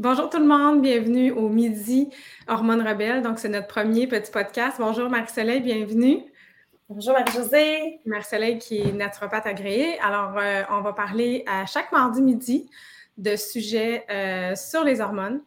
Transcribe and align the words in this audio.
Bonjour 0.00 0.30
tout 0.30 0.38
le 0.38 0.46
monde, 0.46 0.80
bienvenue 0.80 1.32
au 1.32 1.48
Midi 1.48 2.08
Hormones 2.46 2.86
Rebelles. 2.86 3.20
Donc, 3.20 3.40
c'est 3.40 3.48
notre 3.48 3.66
premier 3.66 4.06
petit 4.06 4.30
podcast. 4.30 4.76
Bonjour 4.78 5.10
Marie-Soleil, 5.10 5.60
bienvenue. 5.60 6.22
Bonjour 6.88 7.14
Marie-Josée. 7.14 7.98
Marie-Soleil 8.06 8.58
qui 8.58 8.78
est 8.78 8.92
naturopathe 8.92 9.46
agréée. 9.46 9.98
Alors, 9.98 10.38
euh, 10.38 10.62
on 10.70 10.82
va 10.82 10.92
parler 10.92 11.42
à 11.48 11.66
chaque 11.66 11.90
mardi 11.90 12.22
midi 12.22 12.70
de 13.16 13.34
sujets 13.34 14.04
euh, 14.08 14.54
sur 14.54 14.84
les 14.84 15.00
hormones. 15.00 15.40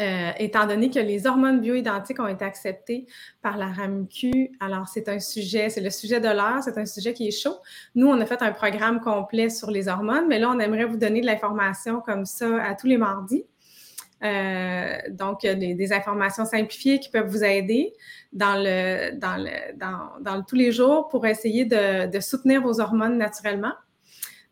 Euh, 0.00 0.30
étant 0.38 0.66
donné 0.66 0.88
que 0.88 0.98
les 0.98 1.26
hormones 1.26 1.60
bioidentiques 1.60 2.20
ont 2.20 2.28
été 2.28 2.44
acceptées 2.44 3.06
par 3.42 3.58
la 3.58 3.66
RAMQ, 3.66 4.52
alors 4.60 4.88
c'est 4.88 5.08
un 5.08 5.18
sujet, 5.18 5.68
c'est 5.68 5.82
le 5.82 5.90
sujet 5.90 6.20
de 6.20 6.28
l'heure, 6.28 6.62
c'est 6.62 6.78
un 6.78 6.86
sujet 6.86 7.12
qui 7.12 7.28
est 7.28 7.32
chaud. 7.32 7.56
Nous, 7.94 8.06
on 8.06 8.18
a 8.18 8.24
fait 8.24 8.40
un 8.42 8.52
programme 8.52 9.00
complet 9.00 9.50
sur 9.50 9.70
les 9.70 9.88
hormones, 9.88 10.26
mais 10.28 10.38
là, 10.38 10.50
on 10.50 10.58
aimerait 10.58 10.86
vous 10.86 10.96
donner 10.96 11.20
de 11.20 11.26
l'information 11.26 12.00
comme 12.00 12.24
ça 12.24 12.62
à 12.62 12.74
tous 12.74 12.86
les 12.86 12.96
mardis. 12.96 13.44
Euh, 14.22 14.96
donc, 15.10 15.42
des, 15.42 15.74
des, 15.74 15.92
informations 15.92 16.44
simplifiées 16.44 16.98
qui 17.00 17.10
peuvent 17.10 17.28
vous 17.28 17.42
aider 17.42 17.94
dans 18.32 18.56
tous 20.46 20.56
les 20.56 20.72
jours 20.72 21.08
pour 21.08 21.26
essayer 21.26 21.64
de 21.64 22.20
soutenir 22.20 22.62
vos 22.62 22.80
hormones 22.80 23.18
naturellement. 23.18 23.72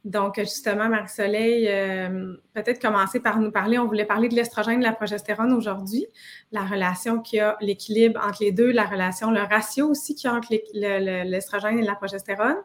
Donc, 0.04 0.38
justement, 0.38 0.88
Marie-Soleil, 0.88 1.66
euh, 1.68 2.34
peut-être 2.54 2.80
commencer 2.80 3.20
par 3.20 3.40
nous 3.40 3.50
parler. 3.50 3.78
On 3.78 3.86
voulait 3.86 4.04
parler 4.04 4.28
de 4.28 4.34
l'estrogène 4.34 4.76
et 4.76 4.78
de 4.78 4.84
la 4.84 4.92
progestérone 4.92 5.52
aujourd'hui, 5.52 6.06
la 6.52 6.64
relation 6.64 7.20
qu'il 7.20 7.38
y 7.38 7.40
a, 7.40 7.56
l'équilibre 7.60 8.20
entre 8.24 8.42
les 8.42 8.52
deux, 8.52 8.70
la 8.70 8.84
relation, 8.84 9.30
le 9.30 9.40
ratio 9.40 9.88
aussi 9.88 10.14
qu'il 10.14 10.30
y 10.30 10.32
a 10.32 10.36
entre 10.36 10.48
l'estrogène 10.72 11.78
et 11.78 11.82
la 11.82 11.94
progestérone. 11.94 12.56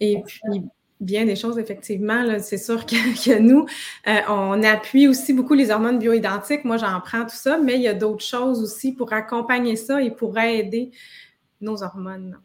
Et 0.00 0.22
puis, 0.26 0.62
bien 1.00 1.24
des 1.26 1.36
choses, 1.36 1.58
effectivement. 1.58 2.38
C'est 2.40 2.58
sûr 2.58 2.86
que, 2.86 3.38
nous, 3.38 3.66
euh, 4.06 4.20
on 4.28 4.62
appuie 4.62 5.06
aussi 5.06 5.32
beaucoup 5.32 5.54
les 5.54 5.70
hormones 5.70 5.98
bioidentiques. 5.98 6.64
Moi, 6.64 6.78
j'en 6.78 7.00
prends 7.00 7.22
tout 7.22 7.36
ça, 7.36 7.58
mais 7.58 7.74
il 7.74 7.82
y 7.82 7.88
a 7.88 7.94
d'autres 7.94 8.24
choses 8.24 8.62
aussi 8.62 8.92
pour 8.92 9.12
accompagner 9.12 9.76
ça 9.76 10.00
et 10.02 10.10
pour 10.10 10.38
aider 10.38 10.90
nos 11.60 11.82
hormones. 11.82 12.38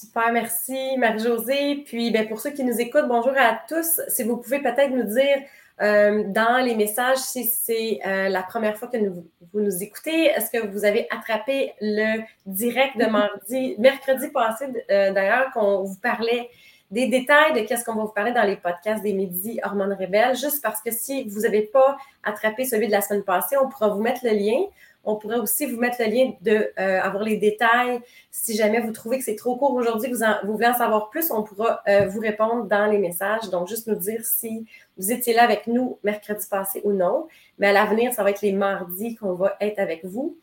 Super, 0.00 0.30
merci 0.32 0.96
Marie-Josée. 0.96 1.82
Puis 1.84 2.12
ben, 2.12 2.28
pour 2.28 2.38
ceux 2.38 2.50
qui 2.50 2.62
nous 2.62 2.80
écoutent, 2.80 3.08
bonjour 3.08 3.32
à 3.36 3.60
tous. 3.68 4.00
Si 4.06 4.22
vous 4.22 4.36
pouvez 4.36 4.60
peut-être 4.60 4.90
nous 4.90 5.02
dire 5.02 5.38
euh, 5.80 6.22
dans 6.28 6.64
les 6.64 6.76
messages 6.76 7.18
si 7.18 7.42
c'est 7.42 7.98
euh, 8.06 8.28
la 8.28 8.44
première 8.44 8.76
fois 8.76 8.86
que 8.86 8.96
vous 8.96 9.24
nous 9.54 9.82
écoutez, 9.82 10.26
est-ce 10.26 10.52
que 10.52 10.64
vous 10.68 10.84
avez 10.84 11.08
attrapé 11.10 11.74
le 11.80 12.20
direct 12.46 12.96
de 12.96 13.06
mardi, 13.06 13.74
mercredi 13.78 14.28
passé 14.28 14.66
euh, 14.88 15.12
d'ailleurs, 15.12 15.50
qu'on 15.52 15.82
vous 15.82 15.98
parlait 16.00 16.48
des 16.90 17.06
détails 17.06 17.52
de 17.54 17.66
qu'est-ce 17.66 17.84
qu'on 17.84 17.94
va 17.94 18.04
vous 18.04 18.12
parler 18.12 18.32
dans 18.32 18.44
les 18.44 18.56
podcasts 18.56 19.02
des 19.02 19.12
Midi 19.12 19.60
Hormones 19.62 19.92
Rebelles, 19.98 20.36
juste 20.36 20.62
parce 20.62 20.80
que 20.80 20.90
si 20.90 21.24
vous 21.28 21.40
n'avez 21.40 21.62
pas 21.62 21.96
attrapé 22.22 22.64
celui 22.64 22.86
de 22.86 22.92
la 22.92 23.02
semaine 23.02 23.24
passée, 23.24 23.56
on 23.56 23.68
pourra 23.68 23.88
vous 23.88 24.00
mettre 24.00 24.20
le 24.24 24.30
lien. 24.30 24.60
On 25.04 25.16
pourrait 25.16 25.38
aussi 25.38 25.64
vous 25.66 25.78
mettre 25.78 25.96
le 26.00 26.10
lien 26.10 26.32
de 26.42 26.70
euh, 26.78 27.00
avoir 27.00 27.22
les 27.22 27.36
détails. 27.36 28.00
Si 28.30 28.54
jamais 28.56 28.80
vous 28.80 28.92
trouvez 28.92 29.18
que 29.18 29.24
c'est 29.24 29.36
trop 29.36 29.56
court 29.56 29.72
aujourd'hui, 29.74 30.10
vous, 30.10 30.18
vous 30.44 30.52
voulez 30.52 30.66
en 30.66 30.74
savoir 30.74 31.08
plus, 31.08 31.30
on 31.30 31.42
pourra 31.42 31.82
euh, 31.88 32.06
vous 32.08 32.20
répondre 32.20 32.64
dans 32.64 32.86
les 32.86 32.98
messages. 32.98 33.48
Donc, 33.50 33.68
juste 33.68 33.86
nous 33.86 33.94
dire 33.94 34.24
si 34.24 34.66
vous 34.96 35.12
étiez 35.12 35.34
là 35.34 35.44
avec 35.44 35.66
nous 35.66 35.98
mercredi 36.04 36.44
passé 36.50 36.82
ou 36.84 36.92
non. 36.92 37.26
Mais 37.58 37.68
à 37.68 37.72
l'avenir, 37.72 38.12
ça 38.12 38.22
va 38.22 38.30
être 38.30 38.42
les 38.42 38.52
mardis 38.52 39.14
qu'on 39.14 39.34
va 39.34 39.56
être 39.60 39.78
avec 39.78 40.04
vous. 40.04 40.36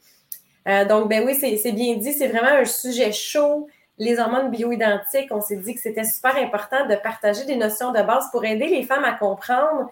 Euh, 0.67 0.85
donc, 0.85 1.09
ben 1.09 1.23
oui, 1.25 1.35
c'est 1.35 1.71
bien 1.71 1.95
dit. 1.97 2.13
C'est 2.13 2.27
vraiment 2.27 2.57
un 2.59 2.65
sujet 2.65 3.11
chaud. 3.11 3.67
Les 3.97 4.19
hormones 4.19 4.51
bioidentiques, 4.51 5.31
on 5.31 5.41
s'est 5.41 5.57
dit 5.57 5.73
que 5.73 5.79
c'était 5.79 6.03
super 6.03 6.35
important 6.35 6.85
de 6.87 6.95
partager 6.95 7.45
des 7.45 7.55
notions 7.55 7.91
de 7.91 8.01
base 8.01 8.29
pour 8.31 8.43
aider 8.43 8.67
les 8.67 8.83
femmes 8.83 9.05
à 9.05 9.13
comprendre 9.13 9.89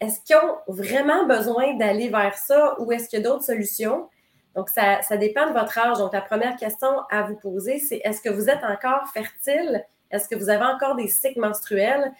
est-ce 0.00 0.20
qu'ils 0.20 0.36
ont 0.36 0.56
vraiment 0.66 1.26
besoin 1.26 1.74
d'aller 1.74 2.08
vers 2.08 2.36
ça 2.36 2.74
ou 2.78 2.92
est-ce 2.92 3.08
qu'il 3.08 3.20
y 3.20 3.22
a 3.22 3.28
d'autres 3.28 3.44
solutions? 3.44 4.08
Donc, 4.54 4.68
ça, 4.68 5.00
dépend 5.16 5.48
de 5.48 5.52
votre 5.52 5.76
âge. 5.78 5.98
Donc, 5.98 6.12
la 6.12 6.20
première 6.20 6.56
question 6.56 6.88
à 7.10 7.22
vous 7.22 7.36
poser, 7.36 7.78
c'est 7.78 8.00
est-ce 8.04 8.20
que 8.20 8.28
vous 8.28 8.48
êtes 8.48 8.62
encore 8.62 9.08
fertile? 9.12 9.84
Est-ce 10.10 10.28
que 10.28 10.36
vous 10.36 10.48
avez 10.48 10.64
encore 10.64 10.94
des 10.94 11.08
cycles 11.08 11.40
menstruels? 11.40 12.12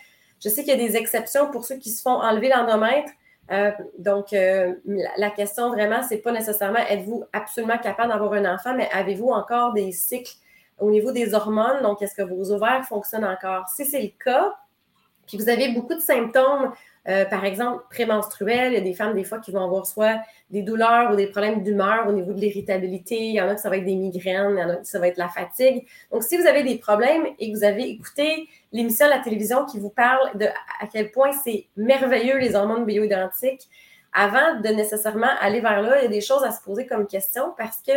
Je 0.43 0.49
sais 0.49 0.65
qu'il 0.65 0.79
y 0.79 0.83
a 0.83 0.89
des 0.89 0.97
exceptions 0.97 1.51
pour 1.51 1.65
ceux 1.65 1.77
qui 1.77 1.91
se 1.91 2.03
font 2.03 2.21
enlever 2.21 2.49
l'endomètre. 2.49 3.13
Euh, 3.51 3.71
donc, 3.99 4.33
euh, 4.33 4.75
la, 5.17 5.31
question 5.31 5.71
vraiment, 5.71 6.03
c'est 6.03 6.19
pas 6.19 6.33
nécessairement 6.33 6.81
êtes-vous 6.89 7.25
absolument 7.33 7.79
capable 7.79 8.09
d'avoir 8.09 8.33
un 8.33 8.53
enfant, 8.53 8.75
mais 8.75 8.89
avez-vous 8.93 9.29
encore 9.29 9.75
des 9.75 9.93
cycles 9.93 10.35
au 10.79 10.91
niveau 10.91 11.13
des 11.13 11.35
hormones? 11.35 11.83
Donc, 11.83 12.03
est-ce 12.03 12.15
que 12.15 12.23
vos 12.23 12.51
ovaires 12.51 12.85
fonctionnent 12.85 13.25
encore? 13.25 13.69
Si 13.69 13.85
c'est 13.85 14.03
le 14.03 14.13
cas, 14.23 14.55
puis 15.27 15.39
vous 15.39 15.49
avez 15.49 15.73
beaucoup 15.73 15.95
de 15.95 16.01
symptômes 16.01 16.73
euh, 17.07 17.27
par 17.27 17.45
exemple, 17.45 17.85
prémenstruel, 17.91 18.73
il 18.73 18.75
y 18.75 18.79
a 18.79 18.81
des 18.81 18.95
femmes 18.95 19.15
des 19.15 19.25
fois 19.25 19.39
qui 19.39 19.51
vont 19.53 19.63
avoir 19.63 19.87
soit 19.87 20.21
des 20.51 20.63
douleurs 20.63 21.13
ou 21.13 21.17
des 21.17 21.27
problèmes 21.27 21.63
d'humeur 21.63 22.09
au 22.09 22.13
niveau 22.13 22.33
de 22.33 22.41
l'irritabilité. 22.41 23.17
Il 23.17 23.35
y 23.35 23.41
en 23.43 23.49
a 23.49 23.55
que 23.55 23.61
ça 23.61 23.69
va 23.69 23.77
être 23.77 23.85
des 23.85 23.95
migraines, 23.95 24.57
il 24.57 24.61
y 24.61 24.65
en 24.65 24.71
a 24.71 24.77
que 24.77 24.87
ça 24.87 24.99
va 24.99 25.09
être 25.09 25.19
la 25.19 25.29
fatigue. 25.29 25.87
Donc, 26.11 26.23
si 26.23 26.39
vous 26.39 26.47
avez 26.47 26.63
des 26.63 26.79
problèmes 26.79 27.27
et 27.39 27.53
que 27.53 27.57
vous 27.57 27.65
avez 27.65 27.91
écouté 27.91 28.49
l'émission 28.73 29.07
de 29.07 29.11
la 29.11 29.19
télévision 29.19 29.67
qui 29.67 29.79
vous 29.79 29.91
parle 29.91 30.39
de 30.39 30.47
à 30.81 30.87
quel 30.91 31.11
point 31.11 31.33
c'est 31.33 31.67
merveilleux 31.77 32.39
les 32.39 32.55
hormones 32.55 32.87
bioidentiques, 32.87 33.69
avant 34.15 34.61
de 34.61 34.69
nécessairement 34.69 35.31
aller 35.41 35.61
vers 35.61 35.83
là, 35.83 35.99
il 35.99 36.05
y 36.05 36.07
a 36.07 36.09
des 36.09 36.21
choses 36.21 36.45
à 36.45 36.53
se 36.53 36.63
poser 36.63 36.87
comme 36.87 37.07
question 37.07 37.53
parce 37.59 37.83
que 37.83 37.93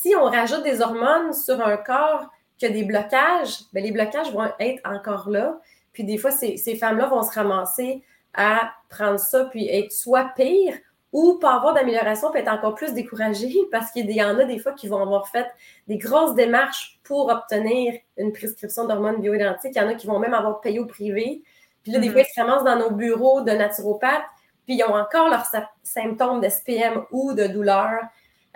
si 0.00 0.14
on 0.16 0.24
rajoute 0.24 0.62
des 0.62 0.80
hormones 0.80 1.32
sur 1.34 1.60
un 1.60 1.76
corps 1.76 2.30
qui 2.56 2.66
a 2.66 2.70
des 2.70 2.84
blocages, 2.84 3.60
bien, 3.72 3.82
les 3.82 3.92
blocages 3.92 4.32
vont 4.32 4.48
être 4.58 4.80
encore 4.84 5.28
là. 5.28 5.60
Puis 5.92 6.04
des 6.04 6.16
fois, 6.16 6.30
ces, 6.30 6.56
ces 6.56 6.76
femmes-là 6.76 7.08
vont 7.08 7.22
se 7.22 7.32
ramasser 7.32 8.02
à 8.34 8.72
prendre 8.88 9.18
ça 9.18 9.44
puis 9.44 9.68
être 9.68 9.92
soit 9.92 10.30
pire 10.34 10.74
ou 11.12 11.34
pas 11.34 11.56
avoir 11.56 11.74
d'amélioration 11.74 12.30
puis 12.30 12.40
être 12.40 12.50
encore 12.50 12.74
plus 12.74 12.94
découragé 12.94 13.52
parce 13.70 13.90
qu'il 13.90 14.10
y 14.10 14.22
en 14.22 14.38
a 14.38 14.44
des 14.44 14.58
fois 14.58 14.72
qui 14.72 14.88
vont 14.88 15.02
avoir 15.02 15.28
fait 15.28 15.46
des 15.88 15.98
grosses 15.98 16.34
démarches 16.34 16.98
pour 17.04 17.28
obtenir 17.28 17.94
une 18.16 18.32
prescription 18.32 18.86
d'hormones 18.86 19.20
bioidentiques. 19.20 19.72
Il 19.76 19.82
y 19.82 19.84
en 19.84 19.88
a 19.88 19.94
qui 19.94 20.06
vont 20.06 20.18
même 20.18 20.34
avoir 20.34 20.60
payé 20.60 20.78
au 20.78 20.86
privé. 20.86 21.42
Puis 21.82 21.92
là, 21.92 21.98
des 21.98 22.08
mm-hmm. 22.08 22.12
fois, 22.12 22.20
ils 22.22 22.32
se 22.34 22.40
ramassent 22.40 22.64
dans 22.64 22.76
nos 22.76 22.90
bureaux 22.92 23.42
de 23.42 23.50
naturopathes, 23.50 24.24
puis 24.64 24.76
ils 24.76 24.84
ont 24.84 24.94
encore 24.94 25.28
leurs 25.28 25.46
symptômes 25.82 26.40
de 26.40 26.48
SPM 26.48 27.04
ou 27.10 27.34
de 27.34 27.46
douleur 27.46 28.00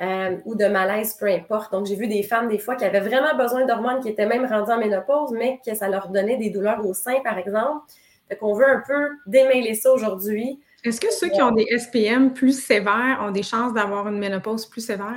euh, 0.01 0.37
ou 0.45 0.55
de 0.55 0.67
malaise, 0.67 1.15
peu 1.15 1.27
importe. 1.27 1.73
Donc, 1.73 1.87
j'ai 1.87 1.97
vu 1.97 2.07
des 2.07 2.23
femmes, 2.23 2.49
des 2.49 2.59
fois, 2.59 2.77
qui 2.77 2.85
avaient 2.85 3.01
vraiment 3.01 3.35
besoin 3.37 3.65
d'hormones, 3.65 4.01
qui 4.01 4.09
étaient 4.09 4.27
même 4.27 4.45
rendues 4.45 4.73
en 4.73 4.79
ménopause, 4.79 5.33
mais 5.33 5.61
que 5.65 5.75
ça 5.75 5.89
leur 5.89 6.09
donnait 6.09 6.37
des 6.37 6.51
douleurs 6.51 6.85
au 6.85 6.93
sein, 6.93 7.21
par 7.25 7.39
exemple. 7.39 7.87
Fait 8.29 8.37
qu'on 8.37 8.55
veut 8.55 8.69
un 8.69 8.83
peu 8.87 9.09
démêler 9.27 9.75
ça 9.75 9.93
aujourd'hui. 9.93 10.61
Est-ce 10.85 11.01
que 11.01 11.13
ceux 11.13 11.29
qui 11.29 11.41
ont 11.41 11.53
des 11.53 11.67
SPM 11.79 12.33
plus 12.33 12.61
sévères 12.61 13.21
ont 13.23 13.31
des 13.31 13.43
chances 13.43 13.73
d'avoir 13.73 14.09
une 14.09 14.19
ménopause 14.19 14.67
plus 14.67 14.83
sévère? 14.83 15.15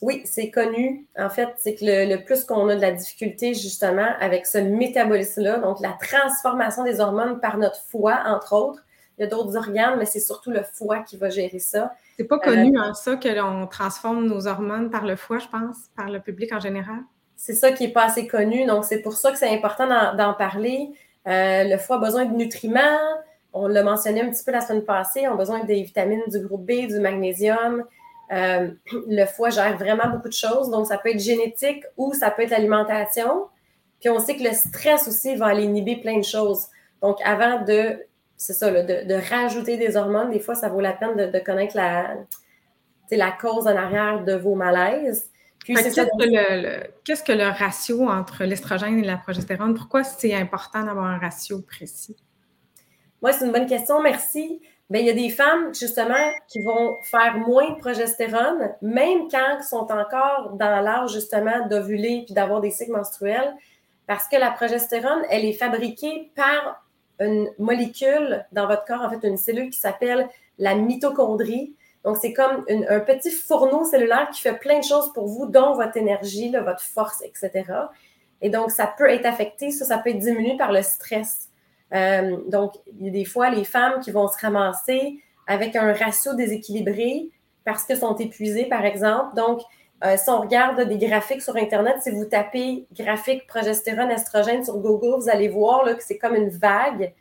Oui, 0.00 0.22
c'est 0.24 0.50
connu. 0.50 1.06
En 1.18 1.28
fait, 1.28 1.48
c'est 1.56 1.74
que 1.74 1.84
le, 1.84 2.24
plus 2.24 2.44
qu'on 2.44 2.68
a 2.68 2.76
de 2.76 2.80
la 2.80 2.92
difficulté 2.92 3.54
justement 3.54 4.08
avec 4.20 4.46
ce 4.46 4.58
métabolisme-là, 4.58 5.58
donc 5.58 5.80
la 5.80 5.96
transformation 6.00 6.84
des 6.84 7.00
hormones 7.00 7.40
par 7.40 7.58
notre 7.58 7.82
foie, 7.90 8.22
entre 8.26 8.52
autres. 8.52 8.82
Il 9.18 9.22
y 9.22 9.24
a 9.24 9.28
d'autres 9.28 9.56
organes, 9.56 9.98
mais 9.98 10.06
c'est 10.06 10.20
surtout 10.20 10.50
le 10.50 10.62
foie 10.62 11.00
qui 11.00 11.16
va 11.16 11.28
gérer 11.28 11.58
ça. 11.58 11.92
C'est 12.16 12.24
pas 12.24 12.38
connu, 12.38 12.78
en 12.78 12.90
euh, 12.90 12.92
ça, 12.94 13.16
que 13.16 13.28
l'on 13.28 13.66
transforme 13.66 14.26
nos 14.26 14.46
hormones 14.46 14.90
par 14.90 15.04
le 15.04 15.16
foie, 15.16 15.38
je 15.38 15.48
pense, 15.48 15.76
par 15.96 16.08
le 16.08 16.20
public 16.20 16.52
en 16.52 16.60
général? 16.60 16.98
C'est 17.36 17.54
ça 17.54 17.72
qui 17.72 17.86
n'est 17.86 17.92
pas 17.92 18.04
assez 18.04 18.26
connu. 18.26 18.64
Donc, 18.66 18.84
c'est 18.84 19.00
pour 19.00 19.14
ça 19.14 19.32
que 19.32 19.38
c'est 19.38 19.48
important 19.48 19.86
d'en 20.16 20.34
parler. 20.34 20.90
Euh, 21.26 21.64
le 21.64 21.78
foie 21.78 21.96
a 21.96 21.98
besoin 22.00 22.24
de 22.24 22.34
nutriments. 22.34 22.98
On 23.52 23.66
l'a 23.66 23.82
mentionné 23.82 24.20
un 24.20 24.30
petit 24.30 24.44
peu 24.44 24.52
la 24.52 24.60
semaine 24.60 24.84
passée. 24.84 25.26
On 25.28 25.34
a 25.34 25.36
besoin 25.36 25.64
des 25.64 25.82
vitamines 25.82 26.22
du 26.28 26.40
groupe 26.40 26.64
B, 26.64 26.86
du 26.86 27.00
magnésium. 27.00 27.84
Euh, 28.32 28.70
le 29.08 29.24
foie 29.26 29.50
gère 29.50 29.76
vraiment 29.76 30.08
beaucoup 30.10 30.28
de 30.28 30.32
choses. 30.34 30.70
Donc, 30.70 30.86
ça 30.86 30.98
peut 30.98 31.10
être 31.10 31.20
génétique 31.20 31.84
ou 31.96 32.12
ça 32.14 32.30
peut 32.30 32.42
être 32.42 32.50
l'alimentation. 32.50 33.46
Puis, 34.00 34.10
on 34.10 34.18
sait 34.20 34.36
que 34.36 34.44
le 34.44 34.52
stress 34.52 35.08
aussi 35.08 35.36
va 35.36 35.46
aller 35.46 35.64
inhiber 35.64 35.96
plein 35.96 36.18
de 36.18 36.24
choses. 36.24 36.66
Donc, 37.02 37.18
avant 37.24 37.62
de, 37.62 38.00
c'est 38.38 38.52
ça, 38.52 38.70
de, 38.70 39.30
rajouter 39.30 39.76
des 39.76 39.96
hormones, 39.96 40.30
des 40.30 40.38
fois, 40.38 40.54
ça 40.54 40.68
vaut 40.68 40.80
la 40.80 40.92
peine 40.92 41.16
de, 41.16 41.38
connaître 41.40 41.76
la, 41.76 42.14
la 43.10 43.32
cause 43.32 43.66
en 43.66 43.76
arrière 43.76 44.24
de 44.24 44.34
vos 44.34 44.54
malaises. 44.54 45.28
Qu'est-ce 45.66 47.22
que, 47.24 47.32
le 47.32 47.58
ratio 47.58 48.08
entre 48.08 48.44
l'estrogène 48.44 49.00
et 49.00 49.04
la 49.04 49.16
progestérone? 49.16 49.74
Pourquoi 49.74 50.04
c'est 50.04 50.32
important 50.34 50.84
d'avoir 50.84 51.06
un 51.06 51.18
ratio 51.18 51.60
précis? 51.60 52.16
Moi, 53.20 53.32
c'est 53.32 53.44
une 53.44 53.52
bonne 53.52 53.66
question, 53.66 54.00
merci. 54.00 54.62
Bien, 54.88 55.00
il 55.00 55.06
y 55.08 55.10
a 55.10 55.14
des 55.14 55.30
femmes, 55.30 55.74
justement, 55.74 56.14
qui 56.46 56.62
vont 56.62 56.96
faire 57.02 57.36
moins 57.36 57.72
de 57.72 57.78
progestérone, 57.78 58.70
même 58.80 59.28
quand 59.28 59.56
elles 59.56 59.64
sont 59.64 59.88
encore 59.90 60.52
dans 60.54 60.80
l'âge, 60.80 61.12
justement, 61.12 61.66
d'ovuler 61.66 62.22
puis 62.24 62.34
d'avoir 62.34 62.60
des 62.60 62.70
cycles 62.70 62.92
menstruels, 62.92 63.52
parce 64.06 64.28
que 64.28 64.36
la 64.36 64.52
progestérone, 64.52 65.22
elle 65.28 65.44
est 65.44 65.52
fabriquée 65.52 66.30
par 66.36 66.87
une 67.20 67.50
molécule 67.58 68.46
dans 68.52 68.66
votre 68.66 68.84
corps, 68.84 69.02
en 69.02 69.10
fait, 69.10 69.26
une 69.26 69.36
cellule 69.36 69.70
qui 69.70 69.78
s'appelle 69.78 70.28
la 70.58 70.74
mitochondrie. 70.74 71.74
Donc, 72.04 72.16
c'est 72.16 72.32
comme 72.32 72.64
un 72.68 73.00
petit 73.00 73.30
fourneau 73.30 73.84
cellulaire 73.84 74.30
qui 74.32 74.40
fait 74.40 74.58
plein 74.58 74.78
de 74.78 74.84
choses 74.84 75.12
pour 75.12 75.26
vous, 75.26 75.46
dont 75.46 75.74
votre 75.74 75.96
énergie, 75.96 76.50
votre 76.52 76.82
force, 76.82 77.22
etc. 77.22 77.64
Et 78.40 78.50
donc, 78.50 78.70
ça 78.70 78.92
peut 78.96 79.08
être 79.08 79.26
affecté, 79.26 79.70
ça, 79.70 79.84
ça 79.84 79.98
peut 79.98 80.10
être 80.10 80.18
diminué 80.18 80.56
par 80.56 80.72
le 80.72 80.82
stress. 80.82 81.48
Euh, 81.92 82.36
donc, 82.46 82.74
il 82.86 83.06
y 83.06 83.08
a 83.08 83.12
des 83.12 83.24
fois 83.24 83.50
les 83.50 83.64
femmes 83.64 84.00
qui 84.00 84.10
vont 84.10 84.28
se 84.28 84.38
ramasser 84.40 85.18
avec 85.46 85.74
un 85.74 85.92
ratio 85.92 86.34
déséquilibré 86.34 87.30
parce 87.64 87.84
qu'elles 87.84 87.98
sont 87.98 88.16
épuisées, 88.16 88.66
par 88.66 88.84
exemple. 88.84 89.34
Donc, 89.34 89.60
euh, 90.04 90.16
si 90.16 90.30
on 90.30 90.40
regarde 90.40 90.80
des 90.80 90.98
graphiques 90.98 91.42
sur 91.42 91.56
Internet, 91.56 91.96
si 92.02 92.10
vous 92.10 92.24
tapez 92.24 92.86
graphique 92.92 93.46
progestérone, 93.46 94.10
estrogène 94.10 94.64
sur 94.64 94.78
Google, 94.78 95.20
vous 95.20 95.28
allez 95.28 95.48
voir 95.48 95.84
que 95.84 96.02
c'est 96.02 96.18
comme 96.18 96.36
une 96.36 96.50
vague. 96.50 97.12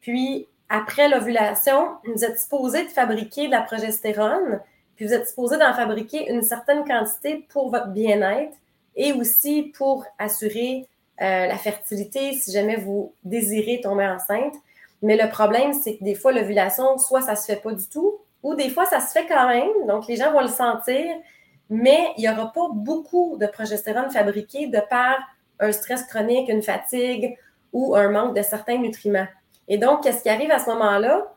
Puis, 0.00 0.48
après 0.68 1.08
l'ovulation, 1.08 1.88
vous 2.04 2.24
êtes 2.24 2.38
supposé 2.38 2.84
de 2.84 2.88
fabriquer 2.88 3.46
de 3.46 3.52
la 3.52 3.60
progestérone, 3.60 4.60
puis 4.96 5.06
vous 5.06 5.12
êtes 5.12 5.28
supposé 5.28 5.58
d'en 5.58 5.74
fabriquer 5.74 6.30
une 6.30 6.42
certaine 6.42 6.84
quantité 6.84 7.46
pour 7.50 7.70
votre 7.70 7.88
bien-être 7.88 8.56
et 8.96 9.12
aussi 9.12 9.72
pour 9.76 10.06
assurer 10.18 10.86
euh, 11.20 11.46
la 11.46 11.56
fertilité 11.56 12.32
si 12.32 12.52
jamais 12.52 12.76
vous 12.76 13.12
désirez 13.22 13.80
tomber 13.82 14.06
enceinte. 14.06 14.54
Mais 15.02 15.16
le 15.16 15.28
problème, 15.28 15.74
c'est 15.74 15.98
que 15.98 16.04
des 16.04 16.14
fois, 16.14 16.32
l'ovulation, 16.32 16.96
soit 16.98 17.20
ça 17.20 17.36
se 17.36 17.44
fait 17.44 17.60
pas 17.60 17.72
du 17.72 17.86
tout, 17.88 18.18
ou 18.42 18.54
des 18.54 18.70
fois, 18.70 18.86
ça 18.86 19.00
se 19.00 19.12
fait 19.12 19.26
quand 19.26 19.48
même. 19.48 19.86
Donc, 19.86 20.06
les 20.06 20.16
gens 20.16 20.32
vont 20.32 20.40
le 20.40 20.48
sentir, 20.48 21.04
mais 21.70 22.12
il 22.16 22.22
n'y 22.22 22.28
aura 22.28 22.52
pas 22.52 22.68
beaucoup 22.72 23.36
de 23.38 23.46
progestérone 23.46 24.10
fabriqué 24.10 24.66
de 24.66 24.80
par 24.90 25.16
un 25.60 25.72
stress 25.72 26.04
chronique, 26.04 26.48
une 26.48 26.62
fatigue 26.62 27.36
ou 27.72 27.94
un 27.96 28.10
manque 28.10 28.36
de 28.36 28.42
certains 28.42 28.78
nutriments. 28.78 29.26
Et 29.68 29.78
donc, 29.78 30.02
qu'est-ce 30.02 30.22
qui 30.22 30.28
arrive 30.28 30.50
à 30.50 30.58
ce 30.58 30.70
moment-là? 30.70 31.34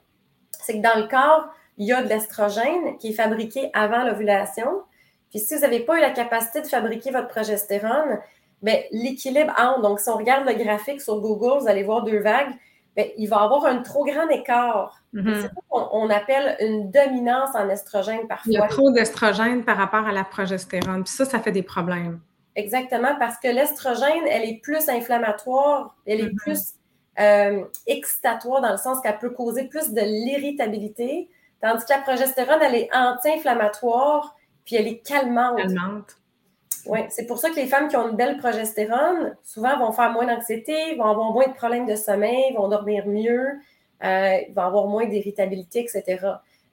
C'est 0.52 0.78
que 0.78 0.84
dans 0.84 1.00
le 1.00 1.08
corps, 1.08 1.48
il 1.78 1.88
y 1.88 1.94
a 1.94 2.02
de 2.02 2.10
l'estrogène 2.10 2.98
qui 2.98 3.10
est 3.10 3.14
fabriqué 3.14 3.70
avant 3.74 4.04
l'ovulation. 4.04 4.82
Puis 5.30 5.40
si 5.40 5.56
vous 5.56 5.62
n'avez 5.62 5.82
pas 5.82 5.98
eu 5.98 6.02
la 6.02 6.12
capacité 6.12 6.62
de 6.62 6.68
fabriquer 6.68 7.12
votre 7.12 7.28
progestérone, 7.28 8.20
bien, 8.62 8.80
l'équilibre 8.92 9.54
entre, 9.58 9.82
donc 9.82 10.00
si 10.00 10.10
on 10.10 10.18
regarde 10.18 10.48
le 10.48 10.54
graphique 10.54 11.02
sur 11.02 11.20
Google, 11.22 11.62
vous 11.62 11.68
allez 11.68 11.84
voir 11.84 12.04
deux 12.04 12.20
vagues, 12.20 12.52
bien, 12.98 13.06
il 13.18 13.28
va 13.28 13.38
y 13.38 13.40
avoir 13.40 13.66
un 13.66 13.82
trop 13.82 14.04
grand 14.04 14.28
écart. 14.30 15.02
Mm-hmm. 15.14 15.36
C'est 15.36 15.48
ce 15.48 15.54
qu'on 15.70 16.10
appelle 16.10 16.58
une 16.60 16.92
dominance 16.92 17.56
en 17.56 17.70
estrogène 17.70 18.28
parfois. 18.28 18.52
Il 18.52 18.54
y 18.54 18.58
a 18.58 18.68
trop 18.68 18.92
d'estrogène 18.92 19.64
par 19.64 19.78
rapport 19.78 20.06
à 20.06 20.12
la 20.12 20.24
progestérone. 20.24 21.04
Puis 21.04 21.14
ça, 21.14 21.26
ça 21.26 21.40
fait 21.40 21.52
des 21.52 21.64
problèmes. 21.64 22.20
Exactement, 22.56 23.16
parce 23.20 23.38
que 23.38 23.48
l'estrogène, 23.48 24.26
elle 24.28 24.44
est 24.44 24.60
plus 24.64 24.90
inflammatoire, 24.90 25.96
elle 26.08 26.22
est 26.22 26.24
mm-hmm. 26.24 26.36
plus 26.36 26.74
euh, 27.20 27.64
excitatoire 27.86 28.62
dans 28.62 28.72
le 28.72 28.78
sens 28.78 29.00
qu'elle 29.02 29.20
peut 29.20 29.30
causer 29.30 29.66
plus 29.66 29.94
de 29.94 30.02
l'irritabilité, 30.02 31.30
tandis 31.62 31.86
que 31.86 31.94
la 31.94 32.00
progestérone, 32.00 32.60
elle 32.64 32.76
est 32.76 32.90
anti-inflammatoire, 32.94 34.36
puis 34.66 34.76
elle 34.76 34.88
est 34.88 35.06
calmante. 35.06 35.58
Calmante. 35.58 36.18
Oui, 36.90 37.00
c'est 37.10 37.26
pour 37.26 37.38
ça 37.38 37.50
que 37.50 37.56
les 37.56 37.68
femmes 37.68 37.88
qui 37.88 37.96
ont 37.96 38.10
une 38.10 38.16
belle 38.16 38.38
progestérone, 38.38 39.36
souvent 39.44 39.78
vont 39.78 39.92
faire 39.92 40.12
moins 40.12 40.26
d'anxiété, 40.26 40.96
vont 40.96 41.06
avoir 41.06 41.32
moins 41.32 41.48
de 41.48 41.54
problèmes 41.54 41.86
de 41.86 41.96
sommeil, 41.96 42.54
vont 42.56 42.68
dormir 42.68 43.06
mieux, 43.08 43.60
euh, 44.04 44.38
vont 44.56 44.62
avoir 44.62 44.88
moins 44.88 45.06
d'irritabilité, 45.06 45.80
etc. 45.80 46.20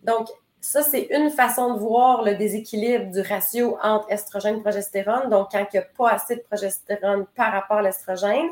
Donc, 0.03 0.29
ça, 0.61 0.83
c'est 0.83 1.09
une 1.11 1.31
façon 1.31 1.75
de 1.75 1.79
voir 1.79 2.23
le 2.23 2.37
déséquilibre 2.37 3.11
du 3.11 3.21
ratio 3.21 3.77
entre 3.83 4.11
estrogène 4.11 4.57
et 4.57 4.61
progestérone. 4.61 5.29
Donc, 5.29 5.49
quand 5.53 5.65
il 5.73 5.79
n'y 5.79 5.79
a 5.79 5.87
pas 5.97 6.11
assez 6.11 6.37
de 6.37 6.41
progestérone 6.41 7.27
par 7.37 7.53
rapport 7.53 7.79
à 7.79 7.83
l'estrogène, 7.83 8.49